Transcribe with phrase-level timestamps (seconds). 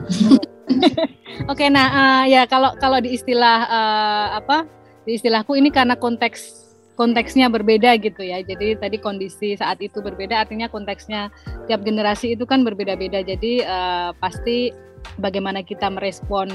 [1.52, 4.68] Oke, nah uh, ya kalau kalau di istilah uh, apa
[5.08, 6.62] di istilahku ini karena konteks
[6.94, 8.44] konteksnya berbeda gitu ya.
[8.44, 11.32] Jadi tadi kondisi saat itu berbeda, artinya konteksnya
[11.66, 13.24] tiap generasi itu kan berbeda-beda.
[13.24, 14.70] Jadi uh, pasti
[15.18, 16.52] bagaimana kita merespon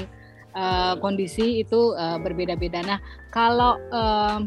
[0.54, 2.80] uh, kondisi itu uh, berbeda-beda.
[2.86, 2.98] Nah,
[3.34, 4.40] kalau uh,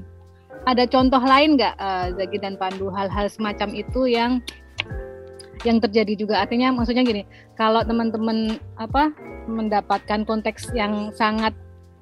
[0.65, 4.39] ada contoh lain nggak uh, Zagi dan Pandu hal-hal semacam itu yang
[5.67, 6.41] yang terjadi juga.
[6.41, 7.23] Artinya maksudnya gini
[7.57, 9.13] kalau teman-teman apa
[9.49, 11.53] mendapatkan konteks yang sangat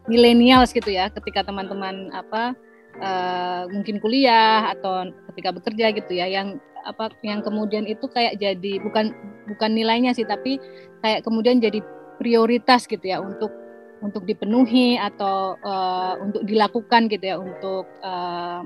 [0.10, 2.58] milenial gitu ya ketika teman-teman apa
[3.00, 8.80] uh, mungkin kuliah atau ketika bekerja gitu ya yang apa yang kemudian itu kayak jadi
[8.82, 9.12] bukan
[9.52, 10.58] bukan nilainya sih tapi
[11.04, 11.84] kayak kemudian jadi
[12.18, 13.52] prioritas gitu ya untuk
[14.00, 18.64] untuk dipenuhi atau uh, untuk dilakukan gitu ya untuk uh,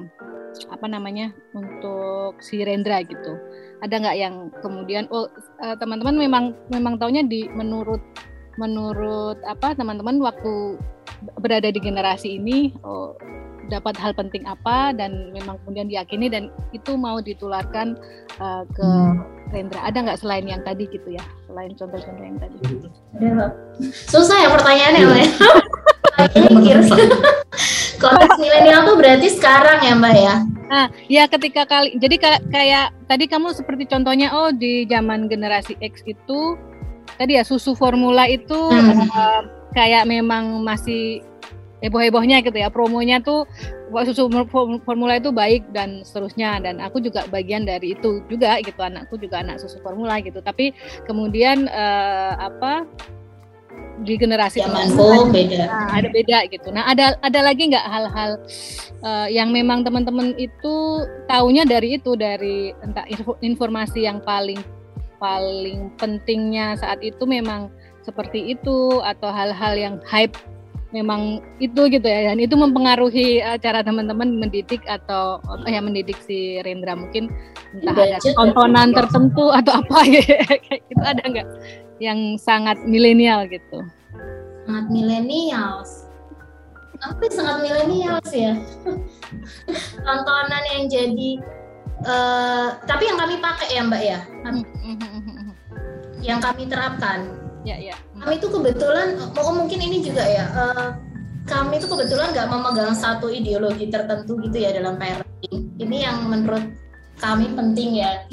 [0.70, 3.34] apa namanya untuk si Rendra gitu
[3.84, 5.28] ada nggak yang kemudian oh
[5.60, 8.00] uh, teman-teman memang memang taunya di menurut
[8.56, 10.80] menurut apa teman-teman waktu
[11.44, 13.17] berada di generasi ini oh,
[13.67, 18.00] dapat hal penting apa dan memang kemudian diyakini dan itu mau ditularkan
[18.39, 18.89] uh, ke.
[19.54, 19.86] Rendra.
[19.86, 21.22] Ada nggak selain yang tadi gitu ya?
[21.45, 22.58] Selain contoh-contoh yang tadi.
[24.09, 25.30] Susah ya pertanyaannya ya.
[26.50, 26.81] Mikir
[28.04, 30.36] konteks milenial tuh berarti sekarang ya mbak ya
[30.69, 35.75] Nah, ya ketika kali jadi kayak, kayak tadi kamu seperti contohnya oh di zaman generasi
[35.83, 36.55] X itu
[37.20, 39.09] tadi ya susu formula itu hmm.
[39.11, 39.42] uh,
[39.75, 41.22] kayak memang masih
[41.83, 43.44] heboh-hebohnya gitu ya promonya tuh
[44.08, 44.31] susu
[44.88, 49.44] formula itu baik dan seterusnya dan aku juga bagian dari itu juga gitu anakku juga
[49.44, 50.72] anak susu formula gitu tapi
[51.03, 52.88] kemudian uh, apa
[54.02, 55.69] di generasi zamanku beda.
[55.69, 56.73] nah, ada beda gitu.
[56.73, 58.31] Nah ada ada lagi nggak hal-hal
[59.05, 63.05] uh, yang memang teman-teman itu taunya dari itu dari entah
[63.45, 64.58] informasi yang paling
[65.21, 67.69] paling pentingnya saat itu memang
[68.03, 70.36] seperti itu atau hal-hal yang hype
[70.94, 76.15] memang itu gitu ya dan itu mempengaruhi uh, cara teman-teman mendidik atau uh, ya mendidik
[76.21, 77.33] si Rendra mungkin.
[77.73, 80.37] Entah ada tontonan tertentu atau apa gitu.
[80.93, 81.48] Itu ada nggak
[81.98, 83.82] yang sangat milenial gitu?
[84.70, 85.82] Sangat milenial.
[87.03, 88.53] Apa sangat milenial ya?
[90.08, 91.30] Tontonan yang jadi
[92.05, 94.20] uh, tapi yang kami pakai ya mbak ya?
[94.45, 95.52] Hmm, hmm, hmm,
[96.21, 97.27] yang kami terapkan.
[97.64, 100.88] Ya ya kami itu kebetulan oh mungkin ini juga ya uh,
[101.44, 106.64] kami itu kebetulan nggak memegang satu ideologi tertentu gitu ya dalam parenting ini yang menurut
[107.20, 108.26] kami penting ya.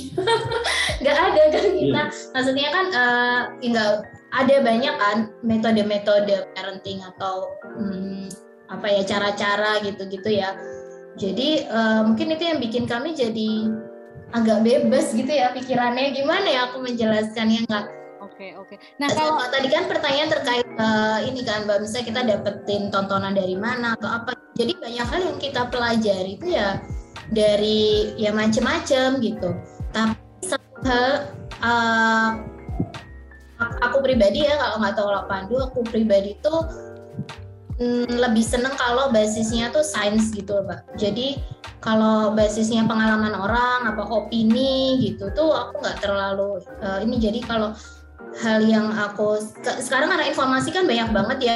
[1.00, 1.86] Nggak ada kan kita.
[1.90, 2.06] Yeah.
[2.32, 3.90] maksudnya kan uh, nggak
[4.30, 8.30] ada banyak kan metode-metode parenting atau hmm,
[8.70, 10.54] apa ya cara-cara gitu-gitu ya.
[11.18, 13.68] Jadi uh, mungkin itu yang bikin kami jadi
[14.30, 16.14] agak bebas gitu ya pikirannya.
[16.14, 17.66] Gimana ya aku menjelaskannya?
[17.66, 17.84] Nggak
[18.40, 18.76] Oke oke.
[18.96, 23.52] Nah kalau tadi kan pertanyaan terkait uh, ini kan mbak, misalnya kita dapetin tontonan dari
[23.52, 24.32] mana atau apa.
[24.56, 26.80] Jadi banyak hal yang kita pelajari itu ya
[27.36, 29.52] dari ya macem-macem gitu.
[29.92, 31.28] Tapi satu hal
[31.60, 32.40] uh,
[33.84, 36.64] aku pribadi ya kalau nggak tahu kalau Pandu, aku pribadi tuh
[37.76, 40.80] mm, lebih seneng kalau basisnya tuh sains gitu mbak.
[40.96, 41.44] Jadi
[41.84, 47.76] kalau basisnya pengalaman orang apa opini gitu tuh aku nggak terlalu uh, ini jadi kalau
[48.38, 49.42] hal yang aku
[49.82, 51.54] sekarang karena informasi kan banyak banget ya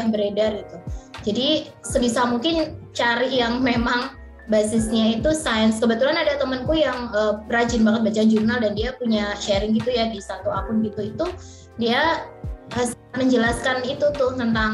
[0.00, 0.76] yang beredar gitu.
[1.24, 1.48] Jadi
[1.84, 4.12] sebisa mungkin cari yang memang
[4.48, 5.80] basisnya itu sains.
[5.80, 10.08] Kebetulan ada temanku yang uh, rajin banget baca jurnal dan dia punya sharing gitu ya
[10.12, 11.26] di satu akun gitu itu
[11.80, 12.28] dia
[13.14, 14.72] menjelaskan itu tuh tentang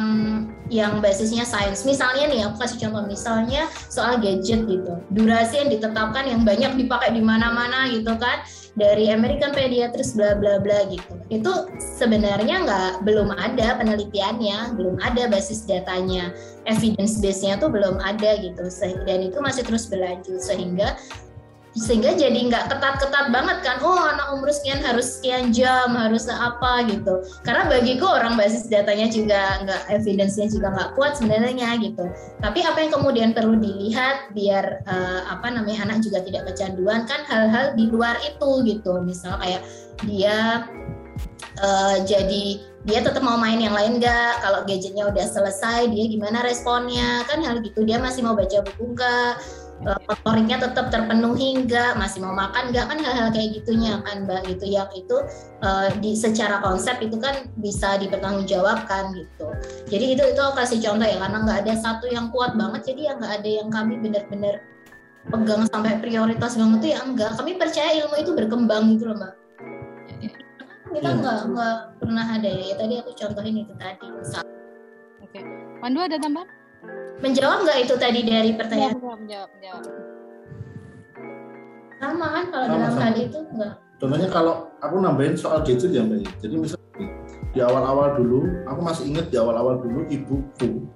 [0.72, 1.84] yang basisnya sains.
[1.84, 4.96] Misalnya nih, aku kasih contoh misalnya soal gadget gitu.
[5.12, 8.40] Durasi yang ditetapkan yang banyak dipakai di mana-mana gitu kan
[8.78, 11.14] dari American Pediatrics bla bla bla gitu.
[11.32, 16.30] Itu sebenarnya nggak belum ada penelitiannya, belum ada basis datanya,
[16.70, 18.70] evidence base-nya tuh belum ada gitu.
[19.06, 20.94] Dan itu masih terus berlanjut sehingga
[21.70, 26.82] sehingga jadi nggak ketat-ketat banget kan oh anak umur sekian harus sekian jam harus apa
[26.90, 27.22] gitu.
[27.46, 32.10] Karena bagiku orang basis datanya juga nggak evidence-nya juga nggak kuat sebenarnya gitu.
[32.42, 37.22] Tapi apa yang kemudian perlu dilihat biar uh, apa namanya anak juga tidak kecanduan kan
[37.30, 38.98] hal-hal di luar itu gitu.
[39.06, 39.62] Misal kayak
[40.02, 40.66] dia
[41.62, 44.42] uh, jadi dia tetap mau main yang lain nggak?
[44.42, 47.22] Kalau gadgetnya udah selesai dia gimana responnya?
[47.30, 52.36] Kan hal gitu dia masih mau baca buku nggak motoriknya tetap terpenuhi enggak masih mau
[52.36, 54.64] makan enggak kan hal-hal kayak gitunya kan mbak gitu.
[54.68, 55.16] Yang itu
[55.64, 59.46] uh, di secara konsep itu kan bisa dipertanggungjawabkan gitu.
[59.88, 63.00] Jadi itu itu aku kasih contoh ya karena nggak ada satu yang kuat banget jadi
[63.00, 64.54] ya nggak ada yang kami benar-benar
[65.28, 69.32] pegang sampai prioritas banget tuh ya enggak kami percaya ilmu itu berkembang gitu loh mbak.
[70.90, 71.18] Kita iya.
[71.22, 71.50] nggak hmm.
[71.54, 72.64] nggak pernah ada ya.
[72.68, 74.06] ya tadi aku contohin itu tadi
[75.24, 75.40] oke.
[75.80, 76.59] Pandu ada tambahan
[77.18, 79.82] menjawab nggak itu tadi dari pertanyaan menjawab menjawab, menjawab.
[82.00, 83.02] sama kan kalau sama, dalam sama.
[83.02, 87.06] hal itu enggak contohnya kalau aku nambahin soal gadget ya mbak jadi misalnya
[87.50, 90.86] di awal-awal dulu aku masih ingat di awal-awal dulu ibuku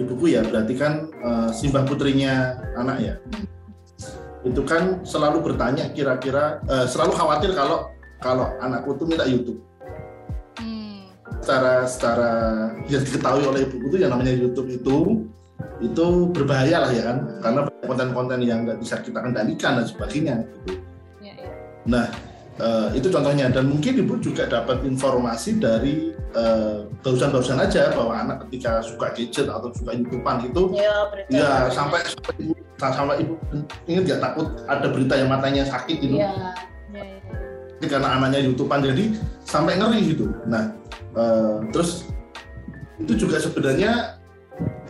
[0.00, 3.14] ibuku ya berarti kan uh, simbah putrinya anak ya
[4.40, 7.92] itu kan selalu bertanya kira-kira uh, selalu khawatir kalau
[8.24, 9.60] kalau anakku tuh minta YouTube
[10.56, 11.12] hmm.
[11.44, 12.30] secara secara
[12.88, 15.28] yang diketahui oleh ibuku itu yang namanya YouTube itu
[15.80, 20.80] itu berbahaya lah ya kan karena konten-konten yang nggak bisa kita kendalikan dan sebagainya gitu.
[21.24, 21.50] Ya, ya.
[21.88, 22.06] Nah
[22.60, 28.36] uh, itu contohnya dan mungkin ibu juga dapat informasi dari uh, barusan-barusan aja bahwa anak
[28.46, 33.34] ketika suka gadget atau suka youtubean itu ya, ya sampai sampai ibu sampai ibu
[33.88, 36.32] ingat ya takut ada berita yang matanya sakit gitu ya,
[36.92, 37.04] ya,
[37.80, 37.86] ya.
[37.88, 39.04] karena anaknya youtubean jadi
[39.44, 40.72] sampai ngeri gitu nah
[41.16, 42.08] uh, terus
[43.00, 44.19] itu juga sebenarnya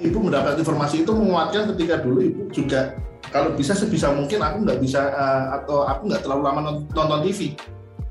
[0.00, 2.96] ibu mendapat informasi itu menguatkan ketika dulu ibu juga
[3.28, 7.54] kalau bisa sebisa mungkin aku nggak bisa uh, atau aku nggak terlalu lama nonton TV.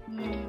[0.07, 0.47] Hmm.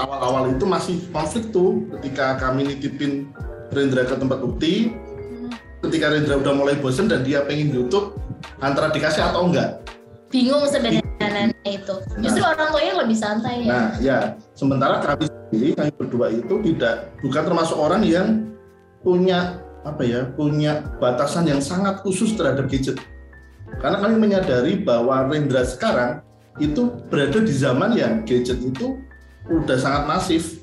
[0.00, 3.30] Awal-awal itu masih konflik tuh ketika kami nitipin
[3.72, 4.90] Rendra ke tempat bukti.
[4.90, 5.52] Hmm.
[5.86, 8.16] Ketika Rendra udah mulai bosen dan dia pengen YouTube,
[8.58, 9.78] antara dikasih atau enggak.
[10.32, 11.94] Bingung sebenarnya itu.
[11.94, 12.22] Nah.
[12.24, 13.70] Justru orang tuanya lebih santai ya.
[13.70, 14.18] Nah, ya.
[14.56, 18.28] Sementara kami sendiri, kami berdua itu tidak bukan termasuk orang yang
[19.02, 23.02] punya apa ya, punya batasan yang sangat khusus terhadap gadget
[23.80, 26.20] karena kami menyadari bahwa Rendra sekarang
[26.60, 29.00] itu berada di zaman yang gadget itu
[29.48, 30.60] udah sangat masif.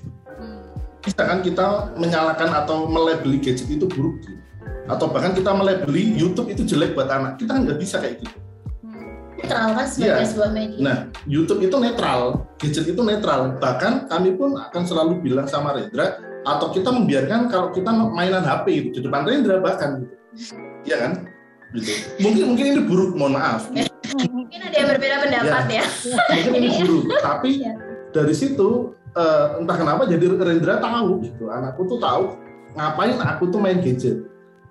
[1.01, 4.21] Bisa kan kita menyalakan atau melebeli gadget itu buruk
[4.86, 7.42] atau bahkan kita melebeli YouTube itu jelek buat anak.
[7.42, 8.38] Kita nggak bisa kayak gitu.
[9.39, 10.27] Netral kan sebagai ya.
[10.27, 10.80] sebuah media.
[10.83, 13.56] Nah, YouTube itu netral, gadget itu netral.
[13.57, 18.66] Bahkan kami pun akan selalu bilang sama Rendra atau kita membiarkan kalau kita mainan HP
[18.72, 20.16] itu di depan Rendra bahkan gitu.
[20.88, 21.14] Iya kan?
[21.76, 21.92] gitu.
[22.22, 23.70] Mungkin mungkin ini buruk, mohon maaf.
[24.10, 25.86] Mungkin ada yang berbeda pendapat ya.
[25.86, 25.86] ya.
[26.34, 27.74] Mungkin ini buruk, tapi ya.
[28.10, 31.54] dari situ uh, entah kenapa jadi Rendra tahu gitu.
[31.54, 32.34] Anakku tuh tahu
[32.74, 34.26] ngapain aku tuh main gadget.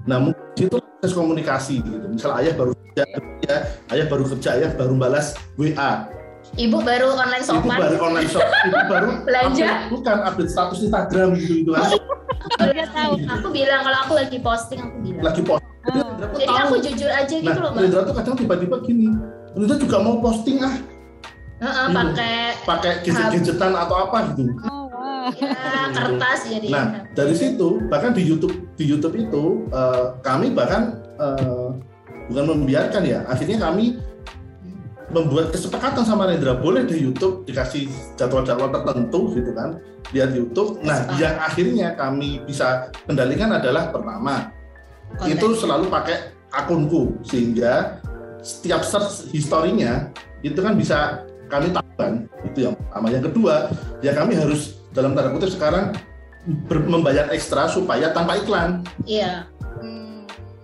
[0.08, 2.06] Nah, mungkin itu proses komunikasi gitu.
[2.10, 3.04] Misal ayah baru kerja,
[3.44, 3.56] ya,
[3.94, 6.08] ayah baru kerja, ayah baru balas WA.
[6.56, 7.60] Ibu baru online shop.
[7.60, 8.48] Ibu baru online shop.
[8.48, 9.68] Ibu baru belanja.
[9.68, 11.90] Update, bukan update status Instagram gitu gitu kan.
[12.72, 13.12] Dia tahu.
[13.28, 15.24] Aku bilang kalau aku lagi posting aku bilang.
[15.28, 15.68] Lagi posting
[16.36, 16.64] jadi tahu.
[16.68, 17.80] aku jujur aja gitu nah, loh Mas.
[17.86, 19.08] Rendra tuh kadang tiba-tiba gini
[19.56, 20.74] Rendra juga mau posting ah
[21.62, 25.52] uh, uh, pakai pakai gadget-gadgetan atau apa gitu oh, ya
[25.92, 26.84] kertas jadi nah
[27.16, 31.74] dari situ bahkan di YouTube di YouTube itu uh, kami bahkan uh,
[32.28, 33.96] bukan membiarkan ya akhirnya kami
[35.08, 37.88] membuat kesepakatan sama Rendra boleh di YouTube dikasih
[38.20, 39.80] jadwal-jadwal tertentu gitu kan
[40.12, 40.80] lihat YouTube.
[40.84, 44.52] Nah, yang akhirnya kami bisa kendalikan adalah pertama
[45.16, 45.32] Konten.
[45.32, 48.00] itu selalu pakai akunku sehingga
[48.44, 50.12] setiap search historinya
[50.44, 52.12] itu kan bisa kami tahu kan
[52.44, 53.06] itu yang pertama.
[53.08, 53.54] Yang kedua
[54.04, 55.96] ya kami harus dalam tanda kutip sekarang
[56.68, 58.84] membayar ekstra supaya tanpa iklan.
[59.08, 59.48] Iya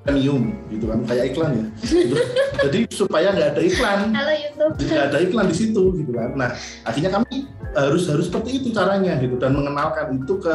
[0.05, 1.01] premium gitu kan.
[1.09, 1.67] Kayak iklan ya.
[1.81, 2.15] Gitu.
[2.69, 3.99] jadi supaya nggak ada iklan.
[4.12, 6.31] Halo YouTube nggak ada iklan di situ gitu kan.
[6.37, 6.49] Nah
[6.85, 9.41] akhirnya kami harus harus seperti itu caranya gitu.
[9.41, 10.55] Dan mengenalkan itu ke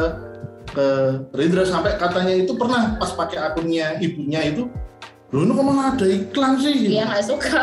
[0.70, 0.86] ke
[1.34, 4.70] Rendra sampai katanya itu pernah pas pakai akunnya ibunya itu
[5.30, 6.90] ini kok malah ada iklan sih?
[6.90, 7.62] Iya nggak suka.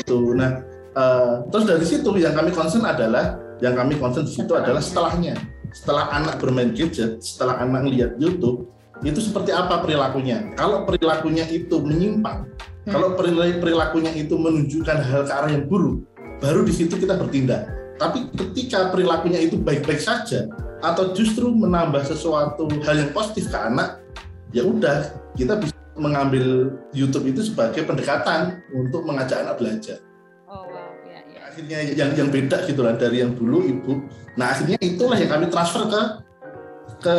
[0.00, 0.64] Itu nah
[0.96, 5.36] uh, terus dari situ yang kami concern adalah yang kami concern di situ adalah setelahnya.
[5.68, 8.72] Setelah anak bermain gadget setelah anak lihat YouTube
[9.06, 12.48] itu seperti apa perilakunya kalau perilakunya itu menyimpang
[12.86, 12.92] hmm.
[12.92, 16.02] kalau perilakunya itu menunjukkan hal ke arah yang buruk
[16.38, 20.46] baru di situ kita bertindak tapi ketika perilakunya itu baik-baik saja
[20.82, 23.98] atau justru menambah sesuatu hal yang positif ke anak,
[24.54, 29.98] ya udah kita bisa mengambil YouTube itu sebagai pendekatan untuk mengajak anak belajar.
[30.46, 31.40] Oh wow, ya, ya.
[31.50, 34.06] Akhirnya yang yang beda gitu lah dari yang dulu ibu.
[34.38, 36.02] Nah akhirnya itulah yang kami transfer ke
[37.02, 37.16] ke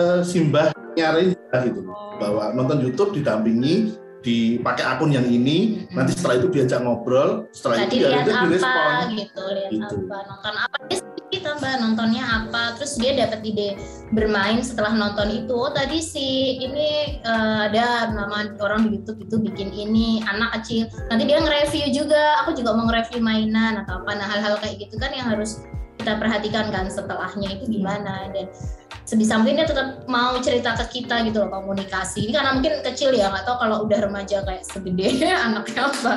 [1.00, 2.20] simbahnya Reza gitu, oh.
[2.20, 5.96] bahwa nonton YouTube didampingi dipakai akun yang ini hmm.
[5.96, 8.96] nanti setelah itu diajak ngobrol setelah Tadi itu lihat apa direspon.
[9.15, 9.96] gitu lihat gitu.
[10.12, 10.77] apa nonton apa
[11.29, 13.79] kita mbak nontonnya apa terus dia dapat ide
[14.12, 19.39] bermain setelah nonton itu oh tadi si ini uh, ada nama orang di YouTube itu
[19.39, 24.20] bikin ini anak kecil nanti dia nge-review juga aku juga mau nge-review mainan atau apa
[24.20, 25.63] nah hal-hal kayak gitu kan yang harus
[25.96, 28.51] kita perhatikan kan setelahnya itu gimana dan
[29.09, 32.29] sebisa mungkin dia tetap mau cerita ke kita gitu loh komunikasi.
[32.29, 36.13] Ini karena mungkin kecil ya nggak tahu kalau udah remaja kayak segede anaknya apa.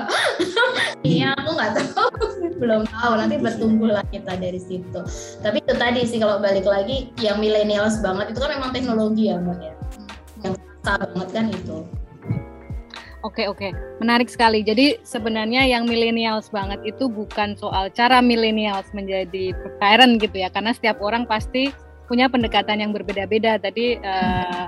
[1.08, 2.08] Ini aku nggak tahu.
[2.61, 5.00] Belum tahu nanti bertumbuh lah kita dari situ.
[5.40, 8.37] Tapi itu tadi sih kalau balik lagi yang millennials banget.
[8.37, 9.75] Itu kan memang teknologi ya mbak ya.
[10.44, 11.78] Yang banget kan itu.
[13.22, 13.70] Oke oke,
[14.02, 14.66] menarik sekali.
[14.66, 20.75] Jadi sebenarnya yang millennials banget itu bukan soal cara millennials menjadi parent gitu ya, karena
[20.75, 21.70] setiap orang pasti
[22.06, 23.59] punya pendekatan yang berbeda-beda.
[23.59, 24.66] Tadi uh,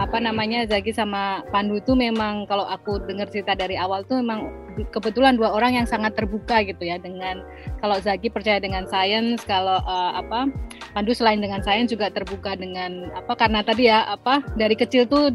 [0.00, 4.48] apa namanya Zagi sama Pandu itu memang kalau aku dengar cerita dari awal tuh memang
[4.90, 7.44] kebetulan dua orang yang sangat terbuka gitu ya dengan
[7.84, 10.48] kalau Zagi percaya dengan sains, kalau uh, apa
[10.96, 15.30] Pandu selain dengan sains juga terbuka dengan apa karena tadi ya apa dari kecil tuh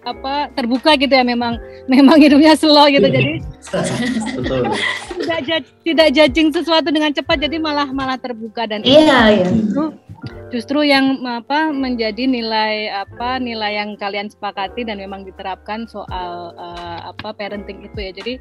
[0.00, 3.16] apa terbuka gitu ya memang memang hidupnya slow gitu iya.
[3.20, 3.32] jadi
[5.20, 9.92] tidak tidak judging sesuatu dengan cepat jadi malah malah terbuka dan iya iya justru,
[10.50, 17.14] justru yang apa menjadi nilai apa nilai yang kalian sepakati dan memang diterapkan soal uh,
[17.14, 18.12] apa parenting itu ya.
[18.12, 18.34] Jadi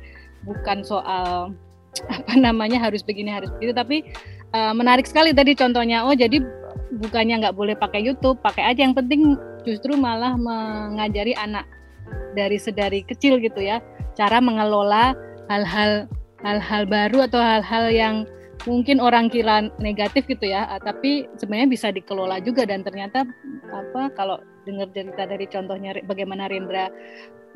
[0.43, 1.53] bukan soal
[2.17, 3.97] apa namanya harus begini harus begitu tapi
[4.57, 6.03] uh, menarik sekali tadi contohnya.
[6.03, 6.41] Oh jadi
[6.97, 8.89] bukannya nggak boleh pakai YouTube pakai aja.
[8.89, 9.21] Yang penting
[9.63, 11.69] justru malah mengajari anak
[12.33, 13.77] dari sedari kecil gitu ya.
[14.17, 15.13] Cara mengelola
[15.47, 16.09] hal-hal
[16.41, 18.15] hal-hal baru atau hal-hal yang
[18.67, 22.67] mungkin orang kira negatif gitu ya tapi sebenarnya bisa dikelola juga.
[22.67, 23.23] Dan ternyata
[23.71, 26.91] apa kalau dengar cerita dari contohnya bagaimana Rendra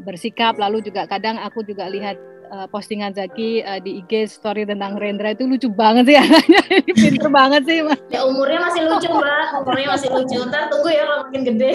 [0.01, 2.17] bersikap lalu juga kadang aku juga lihat
[2.50, 6.62] uh, postingan Zaki uh, di IG story tentang Rendra itu lucu banget sih anaknya.
[6.93, 8.00] Pinter banget sih mas.
[8.10, 9.48] ya umurnya masih lucu mbak.
[9.62, 10.38] Umurnya masih lucu.
[10.50, 11.72] Ntar tunggu ya kalau makin gede.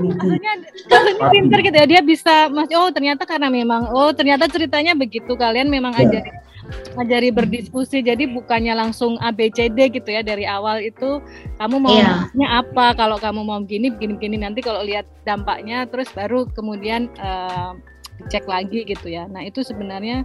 [0.00, 0.52] Maksudnya
[0.88, 1.86] maksudnya pinter gitu ya.
[1.86, 5.32] Dia bisa mas oh ternyata karena memang oh ternyata ceritanya begitu.
[5.36, 6.08] Kalian memang ya.
[6.08, 6.36] ajarin
[6.96, 11.22] ngajari berdiskusi jadi bukannya langsung ABCD gitu ya dari awal itu
[11.60, 12.26] kamu mau yeah.
[12.60, 17.78] apa kalau kamu mau gini begini begini nanti kalau lihat dampaknya terus baru kemudian uh,
[18.20, 19.28] dicek lagi gitu ya.
[19.28, 20.24] Nah itu sebenarnya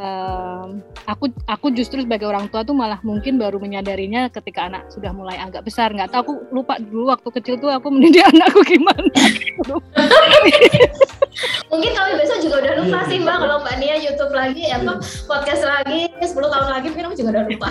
[0.00, 5.12] um, aku aku justru sebagai orang tua tuh malah mungkin baru menyadarinya ketika anak sudah
[5.12, 5.92] mulai agak besar.
[5.92, 9.10] Nggak tahu aku lupa dulu waktu kecil tuh aku mendidik anakku gimana.
[11.68, 15.62] mungkin kami besok juga udah lupa sih mbak kalau mbak Nia YouTube lagi apa podcast
[15.64, 17.68] lagi 10 tahun lagi mungkin aku juga udah lupa.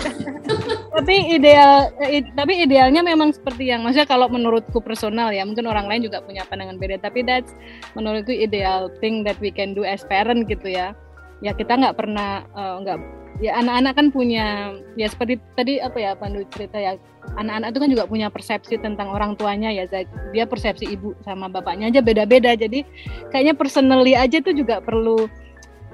[0.98, 5.86] Tapi ideal eh, tapi idealnya memang seperti yang maksudnya kalau menurutku personal ya mungkin orang
[5.86, 7.54] lain juga punya pandangan beda tapi that's
[7.94, 10.96] menurutku ideal thing that we can do as parent gitu ya.
[11.38, 12.98] Ya kita nggak pernah uh, nggak
[13.38, 16.98] ya anak-anak kan punya ya seperti tadi apa ya Pandu cerita ya
[17.38, 19.86] anak-anak itu kan juga punya persepsi tentang orang tuanya ya
[20.34, 22.58] dia persepsi ibu sama bapaknya aja beda-beda.
[22.58, 22.82] Jadi
[23.30, 25.30] kayaknya personally aja tuh juga perlu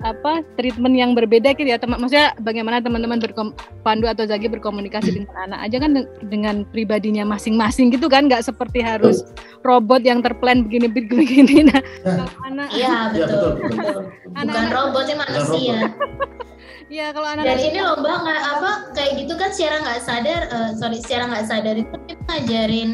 [0.03, 1.79] apa treatment yang berbeda gitu ya.
[1.79, 3.53] Teman maksudnya bagaimana teman-teman berkom
[3.85, 5.91] Pandu atau Zagi berkomunikasi dengan anak aja kan
[6.27, 8.27] dengan pribadinya masing-masing gitu kan.
[8.27, 9.23] Nggak seperti harus
[9.65, 12.25] robot yang terplan begini begini nah ya.
[12.45, 14.03] anak iya betul, ya, betul, betul.
[14.45, 15.77] bukan robotnya manusia
[16.95, 20.71] Iya kalau anak dan ini lomba nggak apa kayak gitu kan secara nggak sadar uh,
[20.79, 22.91] sorry secara nggak sadar itu kita ngajarin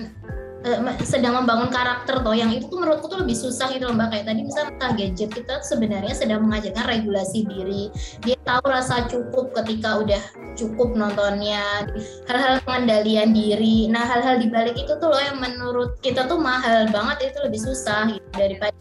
[0.64, 2.32] uh, sedang membangun karakter toh.
[2.32, 4.08] Yang itu tuh menurutku tuh lebih susah gitu lomba.
[4.08, 7.92] Kayak tadi misalnya tentang gadget kita sebenarnya sedang mengajarkan regulasi diri.
[8.24, 10.22] Dia tahu rasa cukup ketika udah
[10.56, 11.84] cukup nontonnya
[12.24, 13.84] hal-hal pengendalian diri.
[13.92, 18.08] Nah hal-hal dibalik itu tuh loh yang menurut kita tuh mahal banget itu lebih susah
[18.16, 18.72] gitu, daripada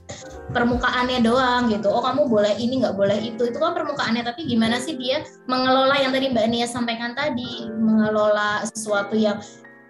[0.51, 1.87] permukaannya doang gitu.
[1.89, 3.49] Oh kamu boleh ini nggak boleh itu.
[3.49, 4.25] Itu kan permukaannya.
[4.25, 9.37] Tapi gimana sih dia mengelola yang tadi mbak Nia sampaikan tadi mengelola sesuatu yang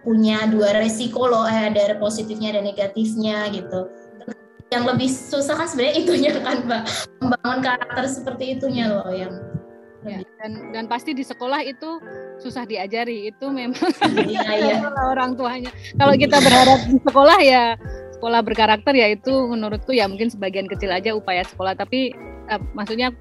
[0.04, 3.88] punya dua resiko loh eh, ada positifnya dan negatifnya gitu.
[4.70, 6.84] Yang lebih susah kan sebenarnya itunya kan mbak.
[7.24, 9.34] Membangun karakter seperti itunya loh yang
[10.06, 12.00] ya, dan dan pasti di sekolah itu
[12.44, 13.32] susah diajari.
[13.32, 13.92] Itu memang
[14.28, 14.76] iya, iya.
[15.12, 15.72] orang tuanya.
[15.98, 17.66] Kalau kita berharap di sekolah ya
[18.20, 22.12] sekolah berkarakter ya itu menurutku ya mungkin sebagian kecil aja upaya sekolah tapi
[22.52, 23.16] uh, maksudnya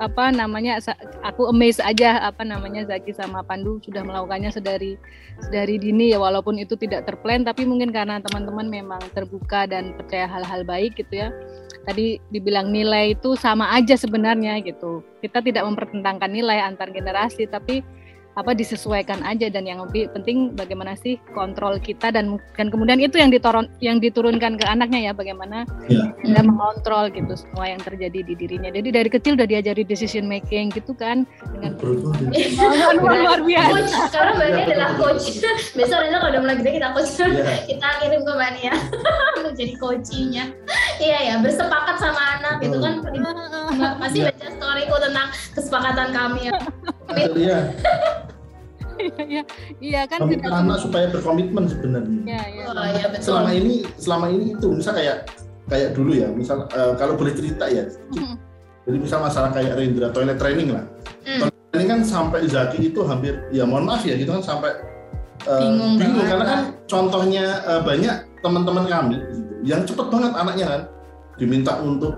[0.00, 0.80] apa namanya
[1.20, 4.96] aku amazed aja apa namanya Zaki sama Pandu sudah melakukannya sedari
[5.44, 10.24] sedari dini ya walaupun itu tidak terplan tapi mungkin karena teman-teman memang terbuka dan percaya
[10.24, 11.28] hal-hal baik gitu ya.
[11.84, 15.04] Tadi dibilang nilai itu sama aja sebenarnya gitu.
[15.20, 17.84] Kita tidak mempertentangkan nilai antar generasi tapi
[18.38, 23.18] apa disesuaikan aja dan yang lebih penting bagaimana sih kontrol kita dan dan kemudian itu
[23.18, 26.14] yang diturun yang diturunkan ke anaknya ya bagaimana ya.
[26.22, 28.70] kita mengontrol gitu semua yang terjadi di dirinya.
[28.70, 31.74] Jadi dari kecil udah diajari decision making gitu kan dengan
[33.02, 34.14] luar, luar biasa.
[34.14, 35.42] Sekarang mbak Nia adalah coach.
[35.76, 37.12] Besok kalau udah mulai gede kita coach.
[37.18, 37.58] Yeah.
[37.70, 38.74] kita kirim ke mbak Nia
[39.42, 40.44] untuk jadi coachingnya
[41.02, 43.02] iya ya bersepakat sama anak gitu kan.
[43.98, 45.26] Pasti baca storyku tentang
[45.58, 46.46] kesepakatan kami.
[46.46, 46.54] ya
[47.36, 47.58] iya.
[49.80, 52.20] Iya kan meminta tidak anak supaya berkomitmen sebenarnya.
[52.28, 52.64] Iya, iya.
[52.68, 53.24] Oh iya betul.
[53.24, 55.16] selama ini selama ini itu misal kayak
[55.72, 57.88] kayak dulu ya misal eh, kalau boleh cerita ya.
[58.84, 60.84] Jadi misal masalah kayak Rendra toilet training lah.
[61.24, 61.48] Hmm.
[61.70, 64.74] ini kan sampai Zaki itu hampir ya mohon maaf ya gitu kan sampai
[65.46, 70.66] eh, Bingung banget, karena kan contohnya eh, banyak teman-teman kami gitu, yang cepet banget anaknya
[70.66, 70.82] kan
[71.38, 72.12] diminta untuk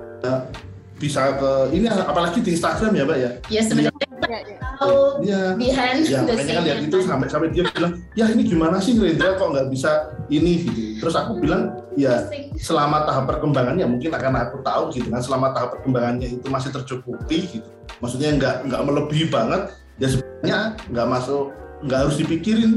[1.02, 3.30] bisa ke ini apalagi di Instagram ya mbak ya?
[3.50, 3.90] Ya sebenarnya
[4.22, 4.56] Iya, iya.
[4.78, 5.40] tahu Iya.
[5.58, 8.94] behind ya the makanya kan lihat itu sampai sampai dia bilang ya ini gimana sih
[8.94, 9.90] Rendra kok nggak bisa
[10.30, 10.62] ini?
[10.62, 11.02] Gitu.
[11.02, 15.74] Terus aku bilang ya selama tahap perkembangannya mungkin akan aku tahu gitu kan selama tahap
[15.76, 17.68] perkembangannya itu masih tercukupi gitu.
[17.98, 21.44] Maksudnya nggak nggak melebihi banget ya sebenarnya nggak masuk
[21.82, 22.72] nggak harus dipikirin.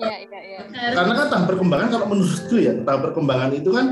[0.00, 0.58] Iya, iya, iya.
[0.66, 3.86] Harus- karena kan tahap perkembangan kalau menurutku ya tahap perkembangan itu kan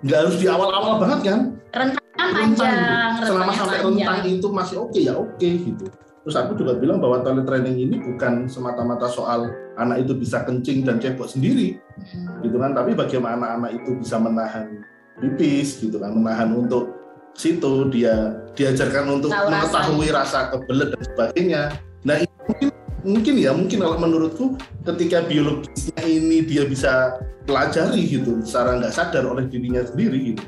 [0.00, 1.40] nggak harus di awal-awal banget kan?
[1.74, 2.01] Rentang
[2.32, 3.24] Rentang panjang, gitu.
[3.28, 4.08] selama sampai panjang.
[4.08, 5.86] rentang itu masih oke ya oke gitu
[6.22, 10.86] terus aku juga bilang bahwa toilet training ini bukan semata-mata soal anak itu bisa kencing
[10.86, 12.40] dan cebok sendiri Hmm.
[12.40, 14.80] gitu kan tapi bagaimana anak itu bisa menahan
[15.20, 16.88] pipis gitu kan menahan untuk
[17.36, 21.62] situ dia diajarkan untuk Tahu mengetahui rasa kebelet dan sebagainya
[22.02, 22.68] nah itu mungkin
[23.02, 24.56] mungkin ya mungkin kalau menurutku
[24.88, 30.42] ketika biologisnya ini dia bisa pelajari gitu secara nggak sadar oleh dirinya sendiri gitu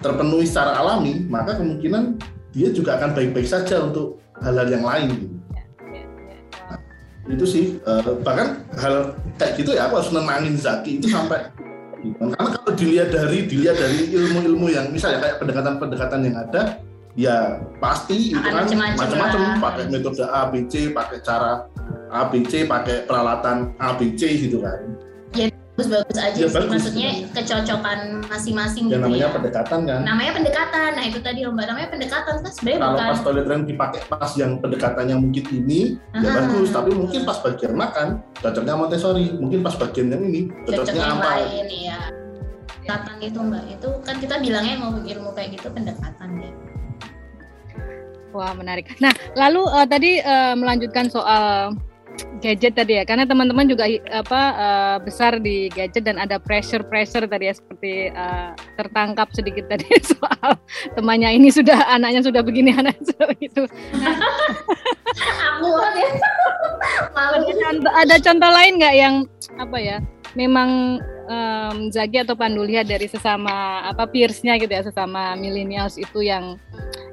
[0.00, 2.20] terpenuhi secara alami maka kemungkinan
[2.52, 5.26] dia juga akan baik-baik saja untuk hal-hal yang lain gitu
[5.92, 6.04] iya.
[7.32, 11.48] itu sih eh, bahkan hal kayak gitu ya aku harus nenangin Zaki itu sampai
[12.04, 12.32] gitu.
[12.32, 16.62] karena kalau dilihat dari dilihat dari ilmu-ilmu yang misalnya kayak pendekatan-pendekatan yang ada
[17.16, 21.64] ya pasti itu kan macam-macam pakai metode A B C pakai cara
[22.12, 24.80] A B C pakai peralatan A B C gitu kan
[25.76, 26.70] bagus-bagus aja Ya, sih bagus.
[26.72, 27.98] maksudnya kecocokan
[28.32, 29.34] masing-masing yang gitu namanya ya.
[29.36, 30.00] pendekatan kan?
[30.02, 30.90] Namanya pendekatan.
[30.96, 31.62] Nah itu tadi lomba.
[31.68, 35.80] Namanya pendekatan kan sebenarnya kalau bukan pas toilet training dipakai pas yang pendekatannya mungkin ini
[36.16, 36.32] ya Aha.
[36.48, 36.68] bagus.
[36.72, 38.06] Tapi mungkin pas bagian makan
[38.40, 39.26] cocoknya Montessori.
[39.36, 41.28] Mungkin pas bagian yang ini cocok cocoknya yang apa?
[41.36, 41.98] lain ya
[42.80, 43.62] pendekatan itu mbak.
[43.68, 46.50] Itu kan kita bilangnya mau ilmu kayak gitu pendekatan ya.
[48.32, 48.96] Wah menarik.
[48.96, 51.76] Nah lalu eh, tadi eh, melanjutkan soal
[52.40, 57.24] gadget tadi ya, karena teman-teman juga apa eh, besar di gadget dan ada pressure pressure
[57.26, 60.56] tadi ya seperti eh, tertangkap sedikit tadi soal
[60.94, 63.62] temannya ini sudah anaknya sudah begini sudah begitu.
[65.56, 66.10] aku banget ya
[67.16, 69.14] malu Ada contoh, ada contoh lain nggak yang
[69.56, 69.98] apa ya?
[70.36, 76.22] Memang em, Zaki atau Pandu lihat dari sesama apa peersnya gitu ya, sesama millennials itu
[76.22, 76.56] yang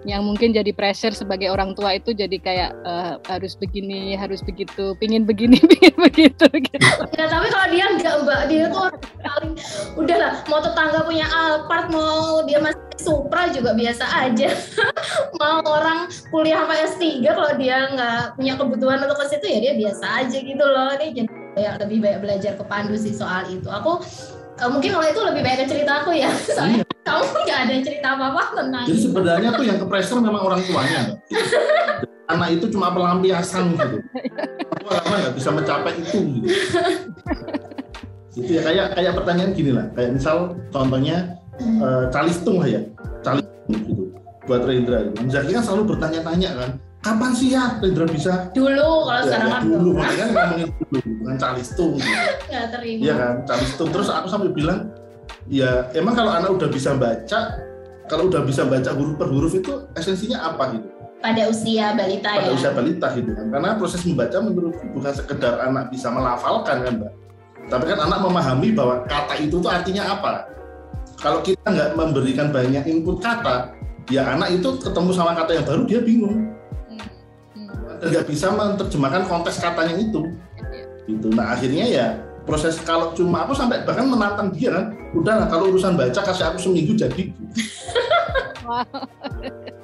[0.03, 4.95] yang mungkin jadi pressure sebagai orang tua itu jadi kayak eh, harus begini, harus begitu,
[4.99, 6.45] pingin begini, pingin begitu.
[6.51, 6.87] Gitu.
[7.15, 8.91] ya tapi kalau dia enggak mbak dia tuh
[9.23, 9.53] paling
[9.95, 14.53] udahlah mau tetangga punya Alphard mau dia masih Supra juga biasa aja
[15.41, 19.73] mau orang kuliah sampai S3 kalau dia nggak punya kebutuhan untuk ke situ ya dia
[19.75, 23.69] biasa aja gitu loh ini jadi kayak lebih banyak belajar ke Pandu sih soal itu
[23.69, 24.01] aku
[24.57, 28.43] eh, mungkin kalau itu lebih banyak cerita aku ya soalnya kamu nggak ada cerita apa-apa
[28.55, 31.01] tentang Jadi sebenarnya tuh yang ke pressure memang orang tuanya.
[32.31, 33.97] Anak itu cuma pelampiasan gitu.
[34.81, 36.17] Tua lama nggak bisa mencapai itu.
[36.23, 36.47] Gitu.
[38.33, 39.85] Gitu ya kayak kayak pertanyaan gini lah.
[39.91, 41.17] Kayak misal contohnya
[41.59, 42.81] eh, calistung lah ya,
[43.19, 44.03] calistung gitu.
[44.47, 44.99] Buat Rendra.
[45.27, 46.71] Zaki kan selalu bertanya-tanya kan,
[47.03, 48.47] kapan sih ya Rendra bisa?
[48.55, 51.91] dulu kalau Ya, sekarang ya kan dulu, makanya kan ngomongin dulu, bukan calistung.
[51.99, 52.09] Gitu.
[52.49, 53.87] nggak terima Iya kan, calistung.
[53.91, 54.79] Terus aku sampai bilang,
[55.51, 57.39] ya emang kalau anak udah bisa baca,
[58.07, 60.87] kalau udah bisa baca huruf per huruf itu esensinya apa gitu?
[61.23, 63.47] pada usia balita Pada ya usia balita gitu kan.
[63.47, 67.13] Karena proses membaca menurutku bukan sekedar anak bisa melafalkan kan, Mbak.
[67.71, 70.51] Tapi kan anak memahami bahwa kata itu tuh artinya apa.
[71.15, 73.71] Kalau kita nggak memberikan banyak input kata,
[74.11, 76.51] ya anak itu ketemu sama kata yang baru dia bingung
[78.09, 80.21] nggak bisa menerjemahkan konteks katanya itu.
[81.07, 81.27] Gitu.
[81.31, 82.07] Nah akhirnya ya
[82.43, 84.85] proses kalau cuma aku sampai bahkan menantang dia kan
[85.15, 87.31] udah lah kalau urusan baca kasih aku seminggu jadi.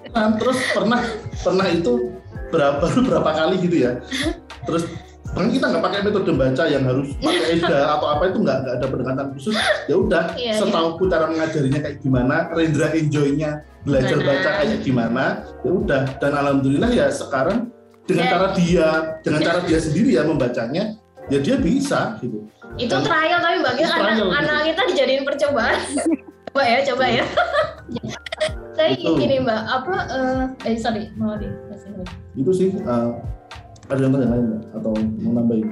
[0.10, 1.00] Nah, terus pernah
[1.40, 2.12] pernah itu
[2.50, 3.92] berapa berapa kali gitu ya.
[4.66, 4.84] Terus
[5.30, 8.76] bahkan kita nggak pakai metode baca yang harus pakai eda atau apa itu nggak nggak
[8.82, 9.56] ada pendekatan khusus.
[9.86, 15.24] Ya udah Iya, setahu cara mengajarinya kayak gimana Rendra enjoynya belajar baca kayak gimana
[15.64, 16.04] ya udah.
[16.18, 17.70] Dan alhamdulillah ya sekarang
[18.10, 18.32] dengan Ya.
[18.34, 18.88] cara dia
[19.22, 20.84] dengan cara dia sendiri ya membacanya
[21.30, 22.50] ya dia bisa gitu
[22.82, 24.26] itu trial tapi kita anak, gitu.
[24.34, 25.78] anak kita dijadiin percobaan
[26.50, 27.26] coba ya coba ya
[28.78, 29.16] tapi Betul.
[29.22, 31.52] gini mbak apa eh eh, sorry mau lagi.
[32.34, 33.14] itu sih uh,
[33.92, 35.68] ada yang lain atau mau nambahin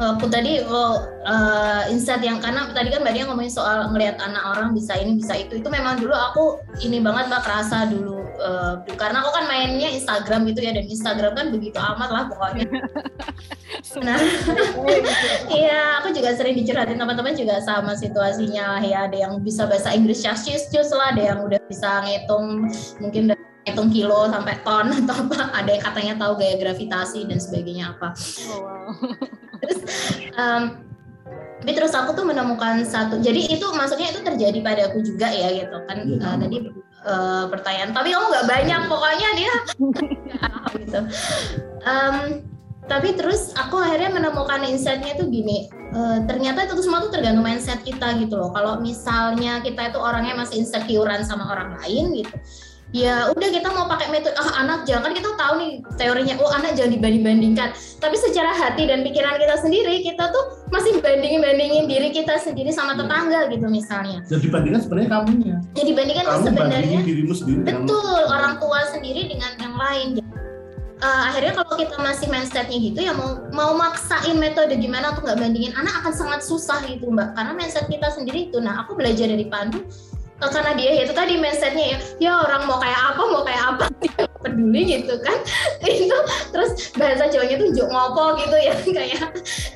[0.00, 4.44] aku tadi oh, uh, insight yang karena tadi kan mbak Dia ngomongin soal ngelihat anak
[4.56, 5.60] orang bisa ini bisa itu.
[5.60, 6.44] Itu memang dulu aku
[6.80, 11.32] ini banget mbak kerasa dulu uh, karena aku kan mainnya Instagram gitu ya dan Instagram
[11.36, 12.66] kan begitu amat lah pokoknya.
[14.00, 14.20] Nah
[15.60, 18.98] iya aku juga sering dicurhatin teman-teman juga sama situasinya lah ya.
[19.06, 23.36] Ada yang bisa bahasa Inggris cus lah ada yang udah bisa ngitung mungkin
[23.68, 25.38] hitung kilo sampai ton atau apa.
[25.60, 28.16] Ada yang katanya tahu gaya gravitasi dan sebagainya apa.
[28.48, 29.48] Oh, wow.
[29.60, 29.80] Terus
[30.36, 30.62] um,
[31.60, 35.52] tapi terus aku tuh menemukan satu jadi itu maksudnya itu terjadi pada aku juga ya
[35.52, 35.96] gitu kan.
[36.08, 36.56] Ya, uh, tadi
[37.04, 39.54] uh, pertanyaan tapi kamu nggak banyak pokoknya dia.
[40.70, 41.02] Gitu.
[41.82, 42.46] Um,
[42.86, 47.82] tapi terus aku akhirnya menemukan insightnya tuh gini uh, ternyata itu semua tuh tergantung mindset
[47.82, 48.54] kita gitu loh.
[48.54, 52.34] Kalau misalnya kita itu orangnya masih insecurean sama orang lain gitu
[52.90, 56.74] ya udah kita mau pakai metode ah anak jangan kita tahu nih teorinya oh anak
[56.74, 57.70] jangan dibanding bandingkan
[58.02, 62.70] tapi secara hati dan pikiran kita sendiri kita tuh masih bandingin bandingin diri kita sendiri
[62.70, 64.22] sama tetangga gitu misalnya.
[64.26, 65.56] Jadi dibandingkan sebenarnya kamunya.
[65.74, 68.78] Jadi dibandingkan kamu sebenarnya dirimu sendiri betul orang tua.
[68.90, 70.08] sendiri dengan yang lain.
[71.00, 75.40] Uh, akhirnya kalau kita masih mindsetnya gitu ya mau mau maksain metode gimana untuk nggak
[75.40, 77.32] bandingin anak akan sangat susah gitu mbak.
[77.38, 79.84] Karena mindset kita sendiri itu nah aku belajar dari Pandu
[80.48, 83.84] karena dia ya itu tadi mindsetnya ya ya orang mau kayak apa mau kayak apa
[84.02, 85.38] dia peduli gitu kan.
[85.84, 86.16] Itu
[86.50, 89.28] terus bahasa Jawanya tuh jok ngopo gitu ya kayak.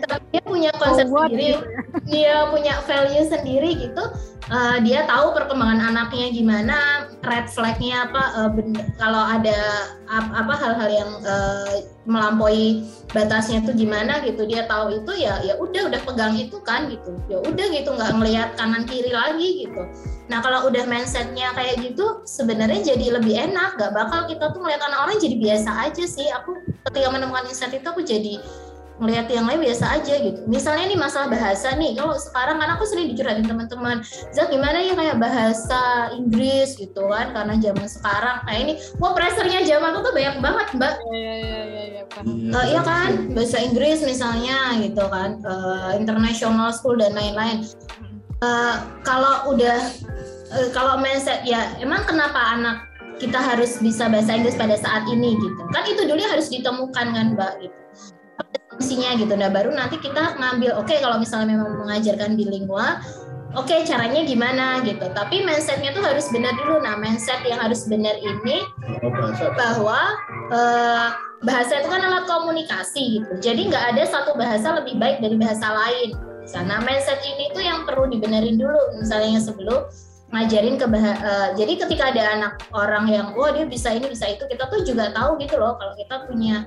[0.09, 1.37] Tapi dia punya konsep oh, sendiri.
[1.37, 1.81] gitu ya.
[2.09, 4.05] dia punya value sendiri gitu.
[4.53, 8.51] Uh, dia tahu perkembangan anaknya gimana red flagnya apa uh,
[9.01, 9.59] kalau ada
[10.09, 15.89] apa hal-hal yang uh, melampaui batasnya tuh gimana gitu dia tahu itu ya ya udah
[15.89, 17.17] udah pegang itu kan gitu.
[17.27, 19.83] Ya udah gitu nggak ngelihat kanan kiri lagi gitu.
[20.29, 23.77] Nah kalau udah mindsetnya kayak gitu sebenarnya jadi lebih enak.
[23.77, 26.29] Gak bakal kita tuh ngelihat anak orang jadi biasa aja sih.
[26.43, 26.61] Aku
[26.91, 28.41] ketika menemukan insight itu aku jadi
[29.03, 30.47] ngelihat yang lain biasa aja gitu.
[30.47, 34.95] Misalnya nih masalah bahasa nih, kalau sekarang kan aku sering dicurhatin teman-teman, Zak gimana ya
[34.95, 40.15] kayak bahasa Inggris gitu kan, karena zaman sekarang kayak ini, wah pressernya zaman itu tuh
[40.15, 40.95] banyak banget mbak.
[41.11, 42.03] Iya iya iya iya.
[42.55, 47.67] Uh, iya kan, bahasa Inggris misalnya gitu kan, uh, international school dan lain-lain.
[48.43, 49.79] Uh, kalau udah
[50.53, 52.77] uh, kalau mindset ya emang kenapa anak
[53.17, 57.27] kita harus bisa bahasa Inggris pada saat ini gitu kan itu dulu harus ditemukan kan
[57.39, 57.79] mbak gitu
[58.77, 59.35] fungsinya gitu.
[59.39, 62.99] Nah baru nanti kita ngambil oke okay, kalau misalnya memang mengajarkan bilingual,
[63.55, 65.07] oke okay, caranya gimana gitu.
[65.15, 66.83] Tapi mindsetnya tuh harus benar dulu.
[66.83, 68.67] Nah mindset yang harus benar ini
[69.55, 70.01] bahwa
[70.51, 71.09] uh,
[71.47, 73.33] bahasa itu kan alat komunikasi gitu.
[73.39, 76.15] Jadi nggak ada satu bahasa lebih baik dari bahasa lain.
[76.67, 79.01] Nah mindset ini tuh yang perlu dibenerin dulu.
[79.01, 79.87] Misalnya sebelum
[80.35, 84.27] ngajarin ke uh, jadi ketika ada anak orang yang wah oh, dia bisa ini bisa
[84.27, 86.67] itu kita tuh juga tahu gitu loh kalau kita punya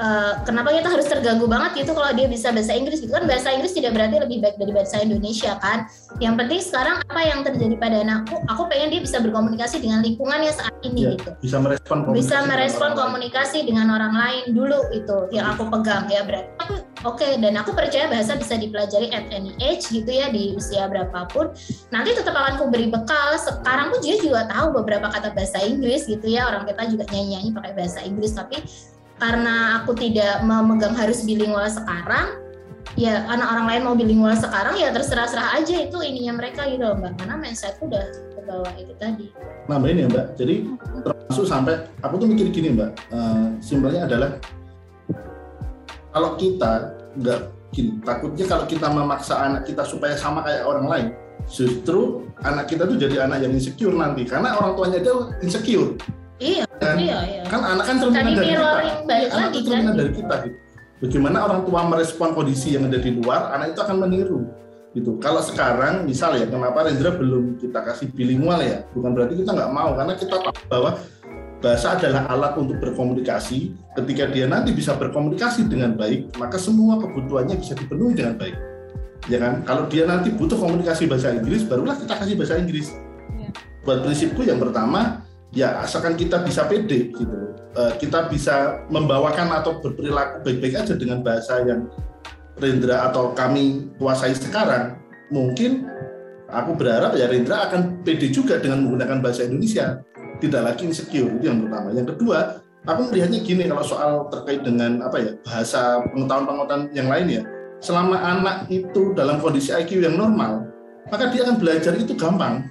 [0.00, 3.12] Uh, kenapa kita harus terganggu banget gitu kalau dia bisa bahasa Inggris gitu?
[3.12, 5.84] Kan bahasa Inggris tidak berarti lebih baik dari bahasa Indonesia kan?
[6.16, 10.48] Yang penting sekarang apa yang terjadi pada anakku aku pengen dia bisa berkomunikasi dengan lingkungannya
[10.48, 11.30] saat ini ya, gitu.
[11.44, 15.68] bisa merespon komunikasi bisa merespon dengan komunikasi orang dengan orang lain dulu itu yang aku
[15.68, 16.24] pegang ya.
[16.24, 16.74] Berarti aku
[17.04, 20.88] oke okay, dan aku percaya bahasa bisa dipelajari at any age gitu ya di usia
[20.88, 21.52] berapapun.
[21.92, 23.36] Nanti tetap akan aku beri bekal.
[23.36, 26.48] Sekarang pun juga juga tahu beberapa kata bahasa Inggris gitu ya.
[26.48, 28.56] Orang kita juga nyanyi nyanyi pakai bahasa Inggris tapi
[29.22, 32.42] karena aku tidak memegang harus bilingual sekarang
[32.98, 36.98] ya anak orang lain mau bilingual sekarang ya terserah-serah aja itu ininya mereka gitu loh
[36.98, 37.14] mbak.
[37.22, 38.04] Karena mindsetku udah
[38.34, 39.26] ke bawah itu tadi.
[39.70, 40.26] Nambahin ya mbak.
[40.34, 40.54] Jadi
[41.06, 42.90] termasuk sampai aku tuh mikir gini mbak.
[43.14, 44.42] Uh, simpelnya adalah
[46.10, 47.40] kalau kita nggak
[48.04, 51.08] takutnya kalau kita memaksa anak kita supaya sama kayak orang lain
[51.48, 54.26] justru anak kita tuh jadi anak yang insecure nanti.
[54.26, 55.96] Karena orang tuanya dia insecure
[56.42, 56.96] Iya, kan?
[56.98, 57.42] iya, iya.
[57.46, 58.74] Kan anak kan cerminan dari kita.
[59.14, 59.94] Iya, anak itu cerminan kan?
[60.02, 60.56] dari kita gitu.
[61.02, 64.40] Bagaimana orang tua merespon kondisi yang ada di luar, anak itu akan meniru
[64.92, 65.16] gitu.
[65.18, 68.84] Kalau sekarang misal ya, kenapa Rendra belum kita kasih bilingual ya?
[68.92, 70.90] Bukan berarti kita nggak mau, karena kita tahu bahwa
[71.64, 73.72] bahasa adalah alat untuk berkomunikasi.
[73.98, 78.56] Ketika dia nanti bisa berkomunikasi dengan baik, maka semua kebutuhannya bisa dipenuhi dengan baik.
[79.30, 79.62] Ya kan?
[79.62, 82.90] Kalau dia nanti butuh komunikasi bahasa Inggris, barulah kita kasih bahasa Inggris.
[83.38, 83.48] Ya.
[83.86, 85.21] Buat prinsipku yang pertama,
[85.52, 87.36] ya asalkan kita bisa pede gitu.
[87.72, 91.88] Uh, kita bisa membawakan atau berperilaku baik-baik aja dengan bahasa yang
[92.52, 95.00] Rendra atau kami kuasai sekarang
[95.32, 95.88] mungkin
[96.52, 100.04] aku berharap ya Rendra akan pede juga dengan menggunakan bahasa Indonesia.
[100.36, 101.96] Tidak lagi insecure itu yang pertama.
[101.96, 107.26] Yang kedua aku melihatnya gini kalau soal terkait dengan apa ya bahasa pengetahuan-pengetahuan yang lain
[107.40, 107.42] ya.
[107.80, 110.68] Selama anak itu dalam kondisi IQ yang normal
[111.08, 112.68] maka dia akan belajar itu gampang.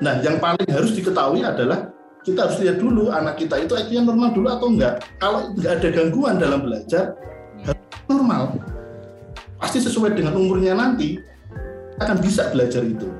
[0.00, 4.30] Nah yang paling harus diketahui adalah kita harus lihat dulu anak kita itu IQ-nya normal
[4.34, 4.94] dulu atau enggak.
[5.18, 7.16] Kalau enggak ada gangguan dalam belajar,
[8.08, 8.56] normal.
[9.58, 11.18] pasti sesuai dengan umurnya nanti
[11.98, 13.10] akan bisa belajar itu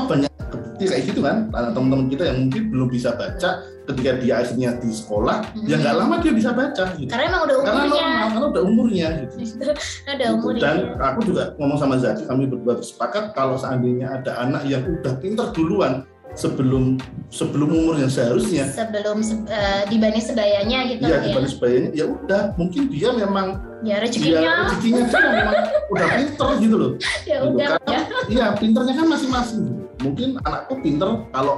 [0.00, 4.70] banyak kebukti kayak gitu kan teman-teman kita yang mungkin belum bisa baca ketika dia akhirnya
[4.78, 5.66] di sekolah hmm.
[5.66, 7.10] ya nggak lama dia bisa baca gitu.
[7.10, 9.34] karena emang udah umurnya karena, karena udah umurnya gitu.
[10.12, 14.62] ada umurnya dan aku juga ngomong sama Zaki kami berdua sepakat kalau seandainya ada anak
[14.70, 16.96] yang udah pinter duluan sebelum
[17.28, 18.68] sebelum umur yang seharusnya.
[18.72, 21.24] Sebelum uh, dibanding sebayanya gitu ya, ya?
[21.28, 21.90] dibanding sebayanya.
[21.92, 23.46] Ya udah mungkin dia memang
[23.84, 24.40] ya rezekinya.
[24.40, 25.54] ya, rezekinya dia memang
[25.92, 26.92] udah pinter gitu loh.
[27.28, 27.54] Ya gitu.
[27.54, 28.00] udah Karena, ya.
[28.28, 29.62] iya pinternya kan masing-masing.
[30.02, 31.56] Mungkin anakku pinter kalau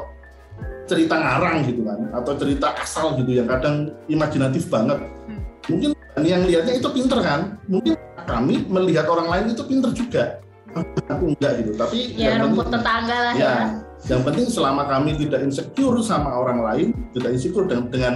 [0.84, 5.00] cerita ngarang gitu kan atau cerita asal gitu yang kadang imajinatif banget.
[5.00, 5.40] Hmm.
[5.64, 7.56] mungkin yang lihatnya itu pinter kan?
[7.66, 7.96] Mungkin
[8.28, 10.24] kami melihat orang lain itu pinter juga.
[11.06, 15.40] Aku enggak gitu tapi ya rumput tetangga lah ya, ya yang penting selama kami tidak
[15.40, 18.14] insecure sama orang lain, tidak insecure dengan, dengan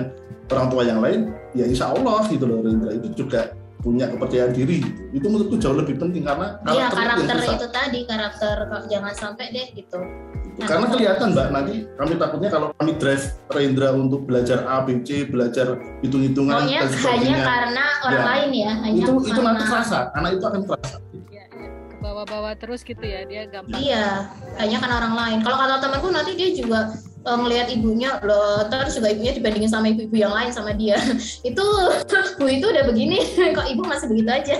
[0.53, 4.85] orang tua yang lain, ya insya Allah gitu loh Rendra itu juga punya kepercayaan diri.
[5.17, 8.57] Itu menurutku jauh lebih penting karena karakter, ya, karakter itu tadi karakter
[8.93, 10.01] jangan sampai deh gitu.
[10.59, 15.07] Nah, karena kelihatan mbak nanti kami takutnya kalau kami drive Rendra untuk belajar A, B,
[15.07, 17.15] C, belajar hitung-hitungan dan sebagainya.
[17.15, 18.73] hanya karena orang ya, lain ya.
[18.83, 20.97] Hanya itu itu nanti terasa, anak itu akan terasa
[22.19, 23.79] bawa-bawa terus gitu ya dia gampang.
[23.79, 24.27] Iya
[24.59, 25.39] hanya kan orang lain.
[25.47, 26.91] Kalau kata temanku nanti dia juga
[27.23, 30.99] uh, ngelihat ibunya loh terus juga ibunya dibandingin sama ibu-ibu yang lain sama dia.
[31.49, 31.63] Itu
[32.43, 33.23] bu itu udah begini
[33.57, 34.55] kok ibu masih begitu aja?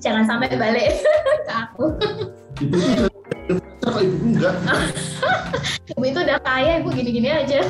[0.00, 0.96] Jangan sampai balik
[1.44, 1.84] ke aku.
[2.64, 3.04] Ibu itu
[3.84, 4.56] kalau ibu enggak?
[5.92, 7.60] Ibu itu udah kaya ibu gini-gini aja.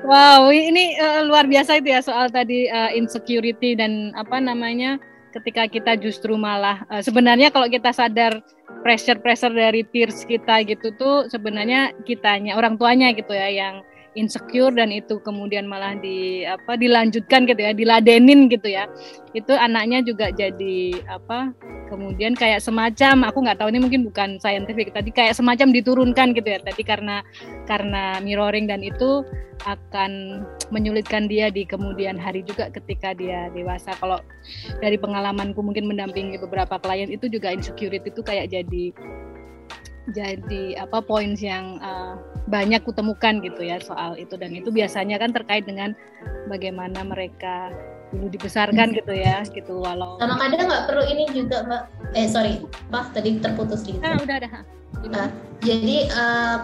[0.00, 4.96] Wow, ini uh, luar biasa itu ya soal tadi uh, insecurity dan apa namanya
[5.30, 8.42] ketika kita justru malah uh, sebenarnya kalau kita sadar
[8.82, 13.86] pressure-pressure dari peers kita gitu tuh sebenarnya kitanya orang tuanya gitu ya yang
[14.18, 18.90] insecure dan itu kemudian malah di apa dilanjutkan gitu ya diladenin gitu ya
[19.36, 21.54] itu anaknya juga jadi apa
[21.86, 26.48] kemudian kayak semacam aku nggak tahu ini mungkin bukan scientific tadi kayak semacam diturunkan gitu
[26.48, 27.22] ya tadi karena
[27.66, 29.22] karena mirroring dan itu
[29.68, 30.42] akan
[30.72, 33.92] menyulitkan dia di kemudian hari juga ketika dia dewasa.
[34.00, 34.24] Kalau
[34.80, 38.84] dari pengalamanku mungkin mendampingi beberapa klien itu juga insecurity itu kayak jadi
[40.10, 42.18] jadi apa points yang uh,
[42.50, 44.34] banyak kutemukan gitu ya soal itu.
[44.36, 45.94] Dan itu biasanya kan terkait dengan
[46.50, 47.70] bagaimana mereka
[48.10, 49.80] dulu dibesarkan gitu ya gitu.
[49.80, 51.82] Walau sama kadang nggak perlu ini juga mbak.
[52.18, 52.62] Eh sorry.
[52.90, 55.30] Pak tadi terputus gitu ah udah ada uh,
[55.62, 56.58] jadi uh,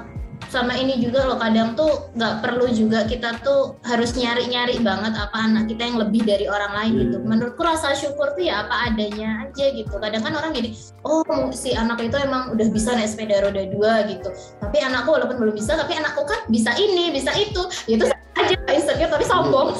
[0.49, 5.37] sama ini juga loh kadang tuh nggak perlu juga kita tuh harus nyari-nyari banget apa
[5.37, 7.03] anak kita yang lebih dari orang lain hmm.
[7.03, 7.16] gitu.
[7.25, 9.94] Menurutku rasa syukur tuh ya apa adanya aja gitu.
[9.99, 14.07] Kadang kan orang gini, oh si anak itu emang udah bisa naik sepeda roda dua
[14.07, 14.29] gitu.
[14.62, 17.62] Tapi anakku walaupun belum bisa, tapi anakku kan bisa ini, bisa itu.
[17.90, 19.77] Itu aja insecure tapi sombong.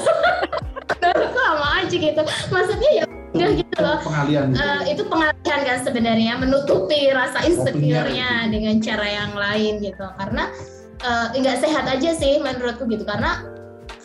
[1.47, 2.21] Sama aja gitu.
[2.51, 3.97] Maksudnya ya udah gitu loh.
[4.03, 4.45] Pengalian.
[4.53, 4.63] Gitu.
[4.63, 10.05] Uh, itu pengalihan kan sebenarnya menutupi rasa insecure-nya dengan cara yang lain gitu.
[10.17, 10.49] Karena
[11.03, 13.03] uh, nggak sehat aja sih menurutku gitu.
[13.03, 13.43] Karena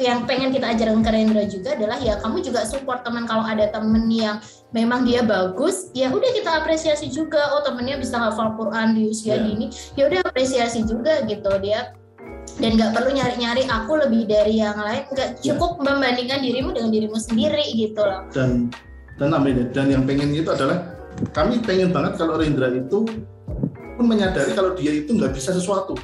[0.00, 3.70] yang pengen kita ajarkan ke Rendra juga adalah ya kamu juga support teman kalau ada
[3.70, 4.42] temen yang
[4.72, 9.36] memang dia bagus ya udah kita apresiasi juga oh temennya bisa hafal Quran di usia
[9.36, 9.44] yeah.
[9.44, 11.92] dini ya udah apresiasi juga gitu dia
[12.60, 15.08] dan nggak perlu nyari-nyari aku lebih dari yang lain.
[15.08, 15.54] Nggak ya.
[15.54, 15.84] cukup yeah.
[15.88, 18.28] membandingkan dirimu dengan dirimu sendiri gitu loh.
[18.34, 18.68] Dan
[19.16, 20.92] dan namanya dan yang pengen itu adalah
[21.32, 23.06] kami pengen banget kalau Rendra itu
[23.96, 25.96] pun menyadari kalau dia itu nggak bisa sesuatu.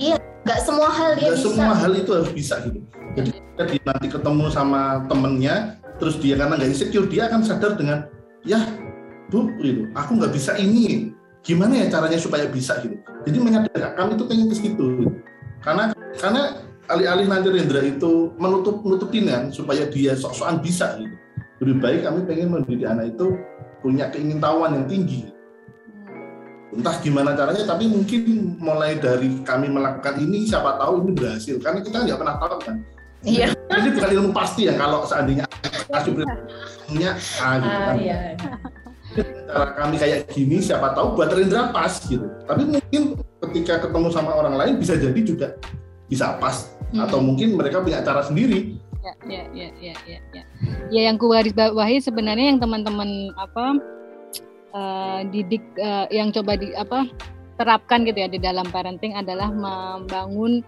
[0.00, 1.48] Iya nggak semua hal dia nggak bisa.
[1.48, 2.78] semua hal itu harus bisa gitu.
[3.12, 7.72] Jadi ketika dia nanti ketemu sama temennya terus dia karena nggak insecure dia akan sadar
[7.76, 8.08] dengan
[8.42, 8.60] ya
[9.28, 9.88] bu gitu.
[9.96, 11.12] Aku nggak bisa ini.
[11.42, 12.94] Gimana ya caranya supaya bisa gitu?
[13.26, 14.84] Jadi menyadari kami itu pengen ke situ.
[15.02, 15.10] gitu.
[15.62, 15.84] Karena
[16.18, 16.42] karena
[16.90, 21.16] alih-alih nanti Rendra itu menutup nutupin supaya dia sok-sokan bisa gitu.
[21.62, 23.38] Lebih baik kami pengen mendidik anak itu
[23.80, 25.30] punya keingintahuan yang tinggi.
[26.72, 31.56] Entah gimana caranya tapi mungkin mulai dari kami melakukan ini siapa tahu ini berhasil.
[31.62, 32.76] Karena kita nggak pernah tahu kan.
[33.22, 33.54] Iya.
[33.54, 35.46] Ini bukan ilmu pasti ya kalau seandainya
[35.86, 36.12] kasih
[36.90, 37.94] punya ah, gitu kan.
[37.94, 38.18] Iya.
[39.16, 42.24] Cara kami kayak gini siapa tahu buat Rendra pas gitu.
[42.48, 43.02] Tapi mungkin
[43.48, 45.56] ketika ketemu sama orang lain bisa jadi juga
[46.08, 46.72] bisa pas.
[46.92, 47.08] Hmm.
[47.08, 48.76] atau mungkin mereka punya cara sendiri.
[49.00, 50.42] Ya ya ya ya ya ya,
[50.92, 53.80] ya yang ku garis bawahi sebenarnya yang teman-teman apa
[54.76, 57.08] uh, didik uh, yang coba di apa
[57.56, 60.60] terapkan gitu ya di dalam parenting adalah membangun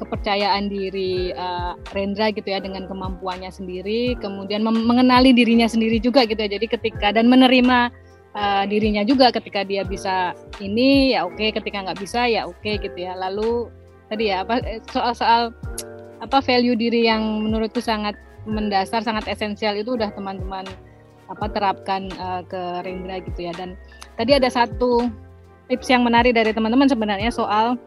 [0.00, 6.40] kepercayaan diri uh, Rendra gitu ya dengan kemampuannya sendiri kemudian mengenali dirinya sendiri juga gitu
[6.40, 6.56] ya.
[6.56, 7.92] Jadi ketika dan menerima
[8.32, 10.32] uh, dirinya juga ketika dia bisa
[10.64, 13.12] ini ya oke okay, ketika nggak bisa ya oke okay, gitu ya.
[13.14, 13.68] Lalu
[14.08, 14.58] tadi ya apa
[14.90, 15.52] soal-soal
[16.20, 18.16] apa value diri yang menurutku sangat
[18.48, 20.64] mendasar sangat esensial itu udah teman-teman
[21.30, 23.52] apa terapkan uh, ke Rendra gitu ya.
[23.52, 23.76] Dan
[24.16, 25.06] tadi ada satu
[25.70, 27.78] tips yang menarik dari teman-teman sebenarnya soal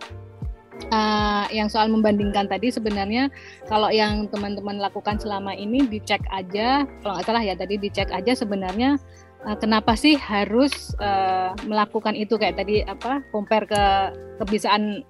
[0.92, 3.30] uh, yang soal membandingkan tadi sebenarnya
[3.70, 8.34] kalau yang teman-teman lakukan selama ini dicek aja kalau nggak salah ya tadi dicek aja
[8.34, 8.98] sebenarnya
[9.48, 12.40] uh, kenapa sih harus uh, melakukan itu?
[12.40, 13.84] Kayak tadi apa compare ke
[14.44, 15.04] kebiasaan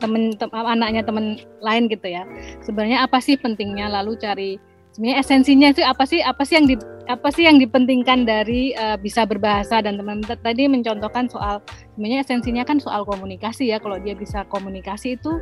[0.00, 2.26] temen, tem, anaknya teman lain gitu ya.
[2.64, 3.92] Sebenarnya apa sih pentingnya?
[3.92, 4.50] Lalu cari
[4.96, 6.20] sebenarnya esensinya itu apa sih?
[6.24, 6.76] Apa sih yang di,
[7.10, 10.38] apa sih yang dipentingkan dari uh, bisa berbahasa dan teman-teman?
[10.38, 11.58] Tadi mencontohkan soal
[11.94, 13.82] sebenarnya esensinya kan soal komunikasi ya.
[13.82, 15.32] Kalau dia bisa komunikasi itu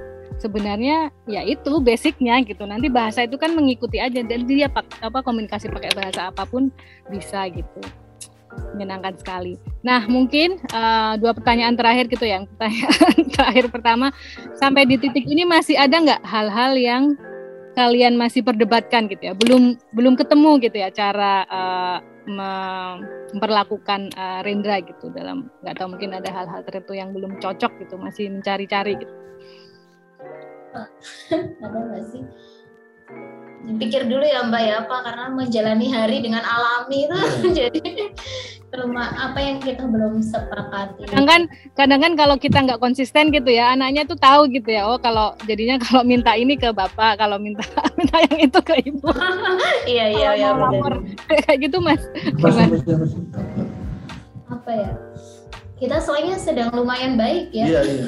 [0.40, 2.64] sebenarnya ya itu basicnya gitu.
[2.64, 4.24] Nanti bahasa itu kan mengikuti aja.
[4.24, 4.72] Dan dia
[5.04, 6.72] apa komunikasi pakai bahasa apa pun
[7.12, 7.80] bisa gitu.
[8.74, 9.60] Menyenangkan sekali.
[9.84, 14.06] Nah mungkin uh, dua pertanyaan terakhir gitu yang pertanyaan terakhir pertama
[14.56, 17.04] sampai di titik ini masih ada nggak hal-hal yang
[17.80, 19.34] kalian masih perdebatkan gitu ya.
[19.34, 26.12] Belum belum ketemu gitu ya cara uh, memperlakukan uh, Rendra gitu dalam nggak tahu mungkin
[26.12, 29.14] ada hal-hal tertentu yang belum cocok gitu masih mencari-cari gitu.
[31.64, 32.22] Ada nggak sih?
[33.60, 34.96] Dipikir dulu ya Mbak ya apa?
[35.04, 37.16] Karena menjalani hari dengan alami itu.
[37.16, 37.52] Hmm.
[37.58, 37.80] jadi
[38.70, 41.10] rumah apa yang kita belum sepakati.
[41.10, 41.42] Kadang kan
[41.74, 45.34] kadang kan kalau kita nggak konsisten gitu ya anaknya tuh tahu gitu ya oh kalau
[45.44, 47.66] jadinya kalau minta ini ke bapak kalau minta
[47.98, 49.10] minta yang itu ke ibu.
[49.90, 50.50] iya iya iya
[51.26, 52.02] kayak gitu mas.
[54.50, 54.92] Apa ya?
[55.80, 57.64] Kita soalnya sedang lumayan baik ya.
[57.66, 58.04] Iya iya.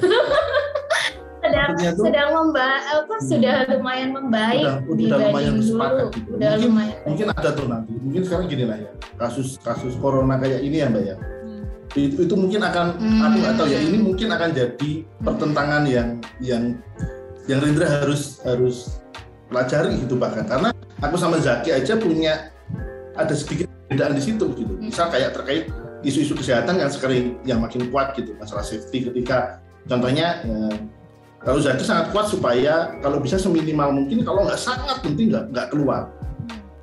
[1.43, 3.27] Sedang tuh, sedang memba apa hmm.
[3.27, 6.31] sudah lumayan membaik udah, udah lumayan sepakat gitu.
[6.39, 10.39] udah mungkin, lumayan mungkin ada tuh nanti mungkin sekarang gini lah ya kasus kasus corona
[10.39, 11.63] kayak ini ya mbak ya hmm.
[11.99, 13.21] itu, itu mungkin akan hmm.
[13.27, 16.63] aku nggak tahu ya ini mungkin akan jadi pertentangan yang yang
[17.51, 19.03] yang Rindra harus harus
[19.51, 20.71] pelajari gitu bahkan karena
[21.03, 22.55] aku sama Zaki aja punya
[23.19, 24.89] ada sedikit perbedaan di situ gitu hmm.
[24.89, 25.67] misal kayak terkait
[26.07, 30.71] isu-isu kesehatan yang sekarang yang makin kuat gitu masalah safety ketika contohnya ya,
[31.43, 35.67] kalau Zaki sangat kuat supaya kalau bisa seminimal mungkin kalau nggak sangat penting nggak nggak
[35.75, 36.07] keluar.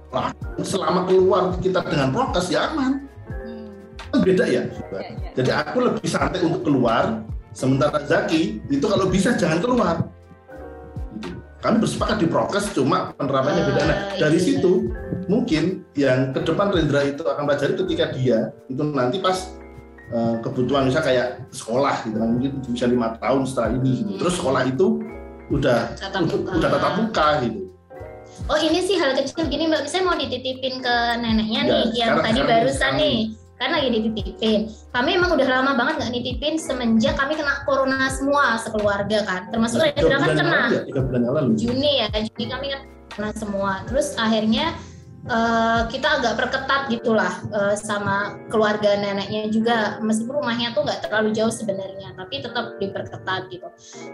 [0.09, 3.07] Nah, selama keluar kita dengan prokes ya aman.
[4.09, 4.65] Kan beda ya.
[4.65, 5.29] ya, ya.
[5.37, 7.21] Jadi aku lebih santai untuk keluar,
[7.53, 9.95] sementara Zaki itu kalau bisa jangan keluar.
[11.59, 13.81] Kami bersepakat di prokes, cuma penerapannya beda.
[13.83, 14.47] Nah, ah, dari iya.
[14.47, 14.91] situ
[15.29, 19.53] mungkin yang ke depan Rendra itu akan pelajari ketika dia itu nanti pas
[20.09, 24.09] Eh, kebutuhan misalnya kayak sekolah gitu kan mungkin bisa lima tahun setelah ini gitu.
[24.09, 24.19] Hmm.
[24.25, 24.87] Terus sekolah itu
[25.53, 26.49] udah tatap muka.
[26.57, 27.59] udah tatap muka gitu.
[28.49, 32.17] Oh ini sih hal kecil gini mbak, saya mau dititipin ke neneknya ya, nih yang
[32.25, 33.17] tadi barusan nih
[33.61, 34.59] kan lagi dititipin.
[34.89, 39.93] Kami emang udah lama banget nggak nitipin semenjak kami kena corona semua sekeluarga kan, termasuk
[39.93, 40.61] Rendra kan kena.
[40.73, 40.81] Ya,
[41.53, 42.81] Juni ya, Juni kami kan
[43.13, 43.85] kena semua.
[43.85, 44.73] Terus akhirnya
[45.27, 51.35] uh, kita agak perketat gitulah uh, sama keluarga neneknya juga meskipun rumahnya tuh nggak terlalu
[51.35, 53.67] jauh sebenarnya tapi tetap diperketat gitu.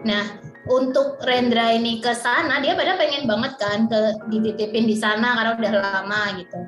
[0.08, 4.02] Nah untuk Rendra ini ke sana dia pada pengen banget kan ke
[4.34, 6.60] dititipin di sana karena udah lama gitu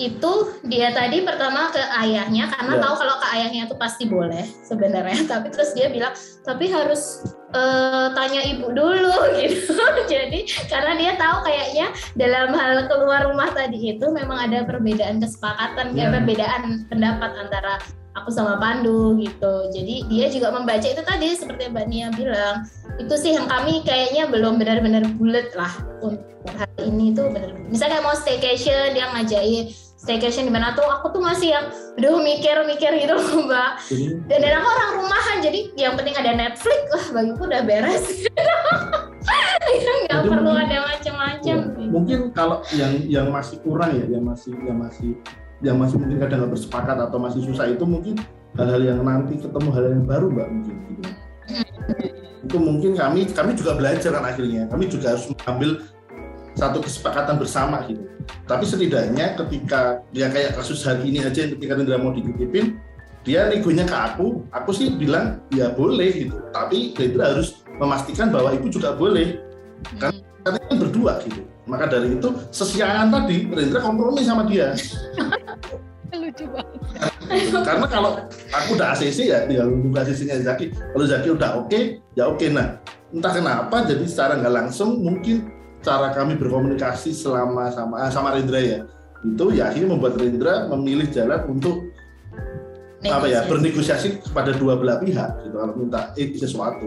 [0.00, 0.32] itu
[0.64, 2.82] dia tadi pertama ke ayahnya karena yeah.
[2.82, 6.16] tahu kalau ke ayahnya itu pasti boleh sebenarnya tapi terus dia bilang
[6.48, 7.20] tapi harus
[7.52, 9.76] uh, tanya ibu dulu gitu
[10.08, 10.40] jadi
[10.72, 16.08] karena dia tahu kayaknya dalam hal keluar rumah tadi itu memang ada perbedaan kesepakatan yeah.
[16.08, 17.76] perbedaan pendapat antara
[18.16, 19.68] aku sama Pandu gitu.
[19.72, 22.66] Jadi dia juga membaca itu tadi seperti Mbak Nia bilang.
[23.00, 25.72] Itu sih yang kami kayaknya belum benar-benar bulat lah
[26.04, 27.56] untuk hari ini tuh benar.
[27.72, 29.72] Misalnya mau staycation dia ngajakin
[30.02, 33.78] staycation di mana tuh aku tuh masih yang aduh mikir-mikir gitu loh mbak
[34.26, 38.06] dan, dan aku orang rumahan jadi yang penting ada Netflix lah bagiku udah beres
[40.10, 45.14] nggak perlu ada macam-macam mungkin kalau yang yang masih kurang ya yang masih yang masih
[45.62, 48.18] yang masih mungkin kadang nggak bersepakat atau masih susah itu mungkin
[48.58, 51.02] hal-hal yang nanti ketemu hal yang baru mbak mungkin gitu
[52.42, 55.80] itu mungkin kami kami juga belajar kan akhirnya kami juga harus mengambil
[56.52, 58.04] satu kesepakatan bersama gitu.
[58.44, 62.76] Tapi setidaknya ketika dia kayak kasus hari ini aja ketika Indra mau dititipin,
[63.24, 66.36] dia negonya ke aku, aku sih bilang ya boleh gitu.
[66.52, 69.40] Tapi Indra harus memastikan bahwa ibu juga boleh.
[69.96, 70.12] Kan
[70.44, 71.40] kan berdua gitu.
[71.66, 74.74] Maka dari itu sesiangan tadi Rendra kompromi sama dia.
[76.12, 76.80] Lucu banget.
[77.68, 78.20] Karena kalau
[78.52, 80.68] aku udah ACC ya tinggal nunggu ACC-nya Zaki.
[80.74, 82.36] Kalau Zaki udah oke, okay, ya oke.
[82.36, 82.52] Okay.
[82.52, 82.76] Nah,
[83.12, 85.48] entah kenapa jadi secara nggak langsung mungkin
[85.82, 88.80] cara kami berkomunikasi selama sama sama Rendra ya
[89.22, 91.90] itu ya akhirnya membuat Rendra memilih jalan untuk
[93.02, 93.18] Negosiasi.
[93.18, 96.86] apa ya bernegosiasi kepada dua belah pihak gitu kalau minta eh, sesuatu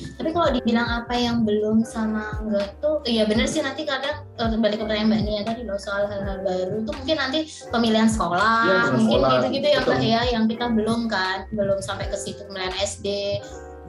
[0.00, 4.48] Tapi kalau dibilang apa yang belum sama enggak tuh, iya bener sih nanti kadang uh,
[4.56, 7.38] balik ke pertanyaan Mbak Nia tadi loh soal hal-hal baru itu mungkin nanti
[7.68, 10.12] pemilihan sekolah, Ya, mungkin gitu-gitu ya Mbak Betul.
[10.12, 13.06] ya yang kita belum kan, belum sampai ke situ pemilihan SD.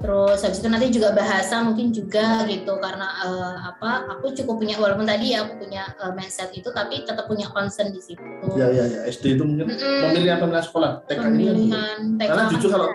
[0.01, 4.73] Terus habis itu nanti juga bahasa mungkin juga gitu karena eh, apa aku cukup punya
[4.81, 8.17] walaupun tadi ya aku punya eh, mindset itu tapi tetap punya concern di situ.
[8.57, 10.01] Ya ya ya SD itu mungkin Mm-mm.
[10.09, 11.25] pemilihan pemilihan sekolah TK ini.
[11.29, 12.89] Pemilihan TK Karena jujur kalau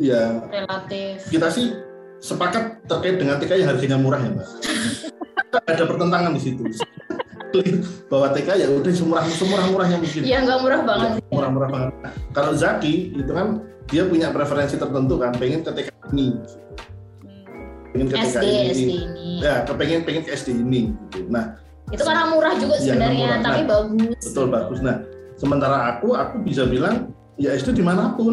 [0.00, 1.16] ya relatif.
[1.28, 1.76] kita sih
[2.18, 4.48] sepakat terkait dengan TK yang harganya murah ya mbak.
[5.66, 6.62] ada pertentangan di situ.
[8.06, 10.22] Bahwa TK ya udah semurah semurah murahnya mungkin.
[10.22, 11.10] Iya nggak murah banget.
[11.16, 11.22] sih.
[11.32, 11.90] Murah-murah banget.
[12.02, 13.46] Nah, Kalau Zaki itu kan
[13.86, 16.26] dia punya preferensi tertentu kan, pengen ke TK ini,
[17.94, 18.66] pengen ke TK SD ini.
[18.66, 19.28] SD ini.
[19.40, 20.92] Ya, kepengen pengen ke SD ini.
[21.08, 21.30] Gitu.
[21.30, 21.56] Nah,
[21.86, 23.38] Itu karena murah juga Iya, sebenarnya, murah.
[23.40, 24.18] tapi Nah, bagus.
[24.20, 24.78] betul bagus.
[24.82, 24.96] Nah,
[25.38, 28.32] sementara aku, aku bisa bilang ya SD di mana pun.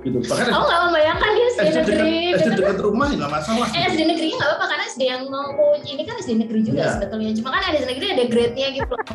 [0.00, 0.18] gitu.
[0.22, 2.14] Bahkan Aku nggak membayangkan dia SD SD dekat, negeri.
[2.30, 3.66] SD deket- dekat rumah ya nggak masalah.
[3.68, 6.90] Eh SD negeri nggak apa-apa karena SD yang mau ini kan SD negeri juga Iya.
[6.94, 7.30] sebetulnya.
[7.34, 8.92] Cuma kan ada SD negeri ada grade-nya gitu.
[8.92, 9.06] loh.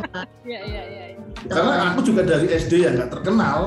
[0.42, 1.04] Iya iya iya.
[1.44, 3.60] Karena aku juga dari SD yang nggak terkenal.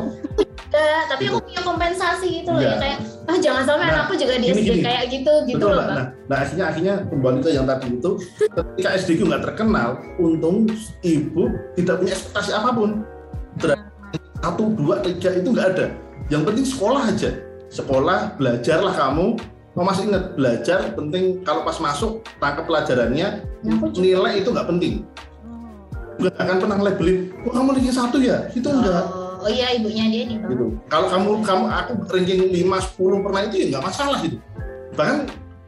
[0.67, 2.75] Enggak, tapi aku punya kompensasi gitu loh Iya.
[2.75, 4.83] ya kayak ah jangan sampai Nah, anakku juga di gini, SD gini.
[4.83, 5.87] kayak gitu gitu Betul loh.
[5.87, 8.11] Nah, nah akhirnya akhirnya kembali ke yang tadi itu,
[8.51, 9.89] ketika SD ku nggak terkenal,
[10.19, 10.67] untung
[11.01, 11.43] ibu
[11.73, 12.91] tidak punya ekspektasi apa pun.
[14.45, 15.87] Satu, dua, tiga itu nggak ada.
[16.29, 17.31] Yang penting sekolah aja.
[17.73, 19.41] Sekolah, belajarlah kamu.
[19.75, 25.03] Masih ingat belajar penting kalau pas masuk tangkap pelajarannya juga- nilai itu nggak penting.
[26.21, 28.47] Nggak akan pernah labelin, oh kamu ranking satu ya?
[28.55, 29.03] Itu enggak.
[29.11, 30.51] Oh, oh iya ibunya dia nih bang.
[30.55, 30.67] gitu.
[30.87, 34.39] Kalau kamu kamu aku ranking 5 10 pernah itu ya nggak masalah gitu.
[34.95, 35.19] Bahkan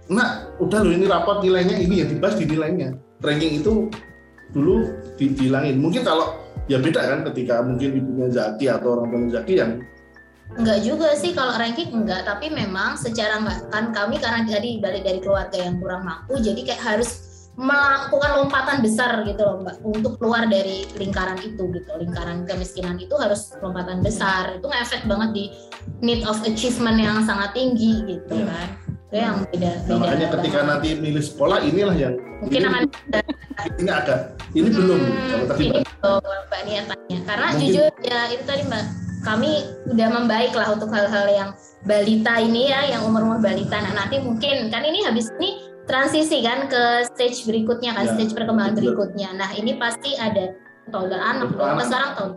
[0.06, 0.28] nah
[0.62, 2.94] udah loh ini rapot nilainya ini ya dibahas di nilainya.
[3.18, 3.90] Ranking itu
[4.54, 4.86] dulu
[5.18, 5.82] di- dihilangin.
[5.82, 9.72] Mungkin kalau ya beda kan ketika mungkin ibunya Zaki atau orang tuanya Zaki yang
[10.46, 15.02] Enggak juga sih kalau ranking enggak, tapi memang secara enggak kan kami karena tadi balik
[15.02, 17.25] dari keluarga yang kurang mampu, jadi kayak harus
[17.56, 21.90] melakukan lompatan besar gitu loh mbak untuk keluar dari lingkaran itu gitu.
[21.96, 24.60] Lingkaran kemiskinan itu harus lompatan besar.
[24.60, 25.44] Itu ngefek banget di
[25.98, 28.46] need of achievement yang sangat tinggi gitu Iya.
[28.46, 28.68] kan.
[29.06, 30.68] Itu yang beda nah, beda makanya ketika banget.
[30.68, 32.84] nanti milih sekolah inilah yang mungkin ini, akan
[33.78, 34.16] ini ada.
[34.50, 35.94] Ini belum Hmm, kalau tadi ini Mbak.
[35.96, 38.84] belum mbak Nia tanya karena Mungkin- jujur ya itu tadi mbak
[39.22, 39.50] kami
[39.88, 41.50] udah membaik lah untuk hal-hal yang
[41.82, 43.78] balita ini ya yang umur-umur balita.
[43.78, 48.34] Nah nanti mungkin kan ini habis ini transisi kan ke stage berikutnya kan Ya, stage
[48.34, 48.82] perkembangan betul.
[48.92, 50.52] berikutnya nah ini pasti ada
[50.90, 51.84] tahun anak anak.
[51.86, 52.32] sekarang tahun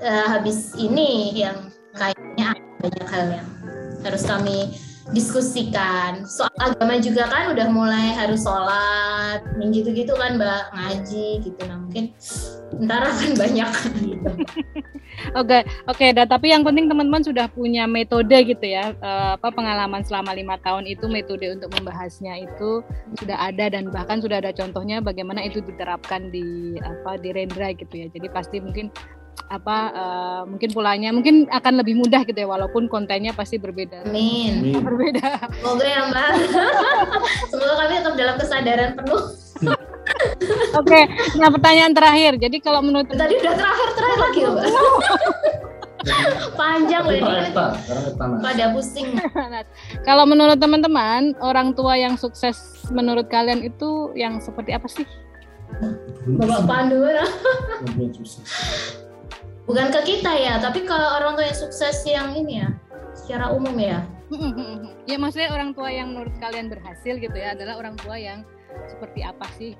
[0.00, 3.48] Eh, habis ini yang kayaknya ada banyak hal yang
[4.00, 4.72] harus kami
[5.10, 9.42] diskusikan soal agama juga kan udah mulai harus sholat
[9.72, 12.12] gitu-gitu kan mbak ngaji gitu nah mungkin
[12.78, 13.70] ntar akan banyak
[14.04, 14.30] gitu.
[15.36, 16.24] Oke, oke, dah.
[16.24, 20.88] Tapi yang penting teman-teman sudah punya metode gitu ya, eh, apa pengalaman selama lima tahun
[20.88, 22.80] itu metode untuk membahasnya itu
[23.20, 27.94] sudah ada dan bahkan sudah ada contohnya bagaimana itu diterapkan di apa di Rendra gitu
[28.00, 28.06] ya.
[28.08, 28.88] Jadi pasti mungkin
[29.50, 34.06] apa eh, mungkin polanya mungkin akan lebih mudah gitu ya, walaupun kontennya pasti berbeda.
[34.06, 34.62] Amin.
[34.62, 34.78] Amin.
[34.78, 35.50] Berbeda.
[35.58, 36.30] Semoga ya mbak.
[37.50, 39.22] Semoga kami tetap dalam kesadaran penuh.
[40.80, 41.00] Oke,
[41.34, 42.38] nah pertanyaan terakhir.
[42.38, 44.66] Jadi kalau menurut Tadi udah terakhir terakhir lagi ya mbak.
[46.56, 47.52] Panjang loh ini.
[48.16, 49.20] Pada pusing.
[50.06, 55.04] kalau menurut teman-teman orang tua yang sukses menurut kalian itu yang seperti apa sih?
[56.38, 57.04] Bapak Pandu.
[59.68, 62.68] Bukan ke kita ya, tapi kalau orang tua yang sukses yang ini ya,
[63.12, 64.02] secara umum ya.
[65.10, 68.46] ya maksudnya orang tua yang menurut kalian berhasil gitu ya adalah orang tua yang
[68.86, 69.74] seperti apa sih?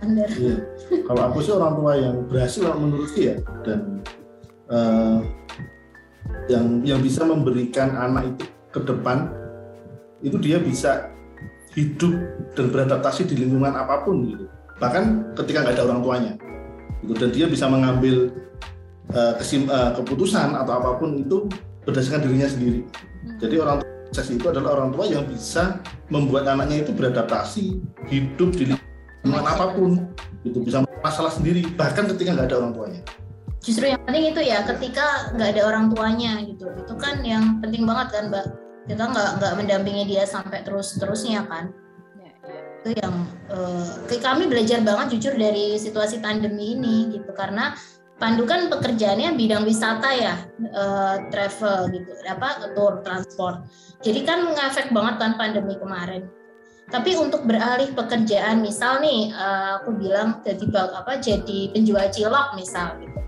[0.00, 0.28] Standar.
[0.32, 0.56] Iya.
[1.06, 4.00] Kalau aku sih orang tua yang berhasil menurutku ya dan
[4.72, 5.18] eh,
[6.48, 9.28] yang yang bisa memberikan anak itu ke depan
[10.24, 11.10] itu dia bisa
[11.76, 12.12] hidup
[12.58, 14.44] dan beradaptasi di lingkungan apa pun gitu.
[14.82, 16.32] Bahkan ketika nggak ada orang tuanya.
[17.02, 17.14] Gitu.
[17.16, 18.30] Dan dia bisa mengambil
[19.10, 21.50] eh, kesim, eh, keputusan atau apa pun itu
[21.82, 22.86] berdasarkan dirinya sendiri.
[23.40, 25.78] Jadi orang tua sukses itu adalah orang tua yang bisa
[26.10, 27.78] membuat anaknya itu beradaptasi
[28.10, 30.02] hidup di lingkungan apa pun
[30.42, 33.00] itu bisa masalah sendiri bahkan ketika nggak ada orang tuanya
[33.60, 37.84] Justru yang penting itu ya, ketika nggak ada orang tuanya gitu, itu kan yang penting
[37.84, 38.46] banget kan mbak.
[38.88, 41.68] Kita nggak nggak mendampingi dia sampai terus terusnya kan.
[42.80, 43.14] Itu yang
[44.08, 47.30] eh, kami belajar banget jujur dari situasi pandemi ini gitu.
[47.36, 47.76] Karena
[48.20, 53.64] Pandu kan pekerjaannya bidang wisata ya eh, travel gitu apa tour transport.
[54.04, 56.28] Jadi kan ngefek banget kan pandemi kemarin.
[56.90, 63.00] Tapi untuk beralih pekerjaan misal nih eh, aku bilang jadi apa jadi penjual cilok misal
[63.00, 63.20] gitu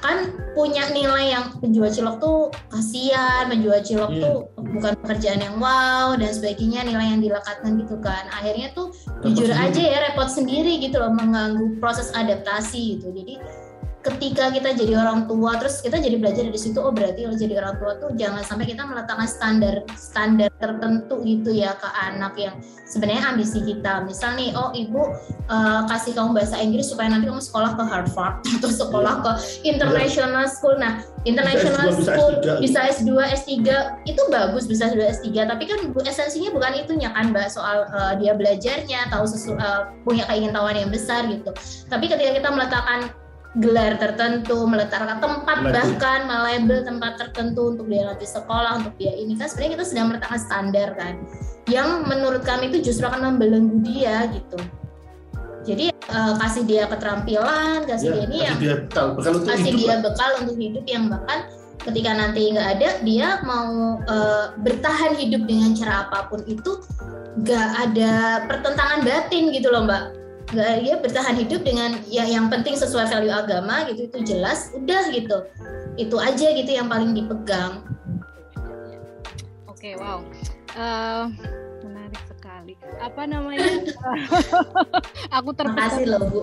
[0.00, 4.22] kan punya nilai yang penjual cilok tuh kasihan, penjual cilok Iya.
[4.24, 8.24] tuh bukan pekerjaan yang wow dan sebagainya nilai yang dilekatkan gitu kan.
[8.32, 9.68] Akhirnya tuh jujur sendiri.
[9.68, 13.12] aja ya repot sendiri gitu loh mengganggu proses adaptasi gitu.
[13.12, 13.36] Jadi
[14.00, 17.54] ketika kita jadi orang tua terus kita jadi belajar dari situ oh berarti kalau jadi
[17.60, 22.56] orang tua tuh jangan sampai kita meletakkan standar standar tertentu gitu ya ke anak yang
[22.88, 24.02] sebenarnya ambisi kita.
[24.08, 25.04] Misal nih oh ibu
[25.52, 29.32] eh, kasih kamu bahasa Inggris supaya nanti kamu sekolah ke Harvard atau sekolah ke
[29.68, 30.80] international school.
[30.80, 32.48] Nah international Bisa S2, bisa school S3.
[32.64, 33.52] bisa S2 S3
[34.08, 38.12] itu bagus bisa S2 S3 tapi kan bu- esensinya bukan itunya kan mbak soal eh,
[38.16, 41.52] dia belajarnya tahu sesu, eh, punya keingintahuan yang besar gitu.
[41.92, 43.12] Tapi ketika kita meletakkan
[43.58, 45.74] gelar tertentu, meletakkan tempat Label.
[45.74, 50.06] bahkan melabel tempat tertentu untuk dia nanti sekolah, untuk dia ini kan sebenarnya kita sedang
[50.14, 51.14] meletakkan standar kan,
[51.66, 54.58] yang menurut kami itu justru akan membelenggu dia gitu.
[55.66, 59.50] Jadi eh, kasih dia keterampilan, kasih Ya, dia ini kasih yang dia bekal, bekal untuk
[59.50, 59.98] kasih hidup dia lah.
[60.06, 61.38] bekal untuk hidup yang bahkan
[61.80, 66.78] ketika nanti nggak ada dia mau eh, bertahan hidup dengan cara apa pun itu
[67.40, 68.12] nggak ada
[68.46, 70.19] pertentangan batin gitu loh mbak
[70.50, 75.10] nggak dia bertahan hidup dengan ya yang penting sesuai value agama gitu itu jelas udah
[75.14, 75.46] gitu
[75.94, 77.82] itu aja gitu yang paling dipegang
[79.80, 80.20] Oke, wow.
[80.76, 81.24] Eh,
[81.88, 82.76] menarik sekali.
[83.00, 83.64] Apa namanya?
[85.40, 86.04] aku terpesona.
[86.04, 86.40] loh bu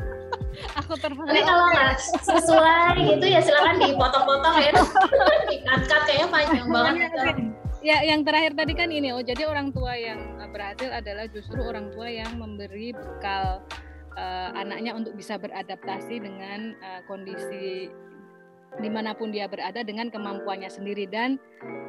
[0.80, 1.36] Aku terpesona.
[1.36, 1.92] tapi kalau nggak
[2.24, 4.72] sesuai gitu ya silakan dipotong-potong ya
[5.52, 7.36] dikat-kat kayaknya panjang banget
[7.86, 11.62] Ya, yang terakhir tadi kan ini, oh jadi orang tua yang uh, berhasil adalah justru
[11.62, 13.62] orang tua yang memberi bekal
[14.18, 17.86] uh, anaknya untuk bisa beradaptasi dengan uh, kondisi
[18.82, 21.06] di mana pun dia berada dengan kemampuannya sendiri.
[21.06, 21.38] Dan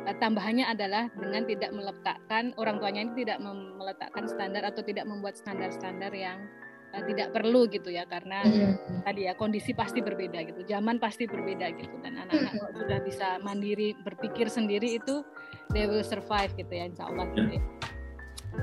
[0.05, 3.41] uh, tambahannya adalah dengan tidak meletakkan orang tuanya ini tidak
[3.81, 6.45] meletakkan standar atau tidak membuat standar-standar yang
[6.93, 9.01] uh, tidak perlu gitu ya karena Hmm.
[9.01, 11.97] tadi ya kondisi pasti berbeda gitu zaman pasti berbeda gitu.
[12.05, 15.25] Dan anak-anak kalau sudah bisa mandiri berpikir sendiri itu
[15.71, 17.63] they will survive gitu ya insya Allah gitu ya.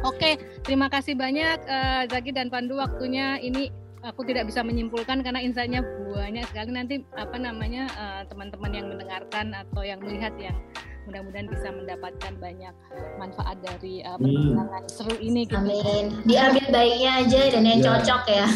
[0.02, 0.30] Oke
[0.62, 3.70] terima kasih banyak eh, Zaki dan Pandu waktunya ini
[4.04, 5.80] aku tidak bisa menyimpulkan karena insightnya
[6.12, 10.56] banyak sekali nanti apa namanya eh, teman-teman yang mendengarkan atau yang melihat yang
[11.04, 12.72] mudah-mudahan bisa mendapatkan banyak
[13.20, 15.60] manfaat dari eh, perbincangan seru ini gitu.
[15.60, 16.04] Amin.
[16.24, 17.86] Diambil baiknya aja dan yang Ya.
[17.92, 18.46] cocok ya.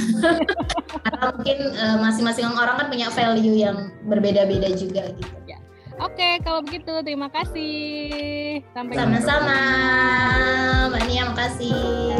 [1.04, 3.76] Karena mungkin eh, masing-masing orang kan punya value yang
[4.08, 5.37] berbeda-beda juga gitu.
[5.98, 8.62] Oke, kalau begitu terima kasih.
[8.70, 9.58] Sampai Sama-sama.
[10.94, 12.14] Mbak Nia, makasih.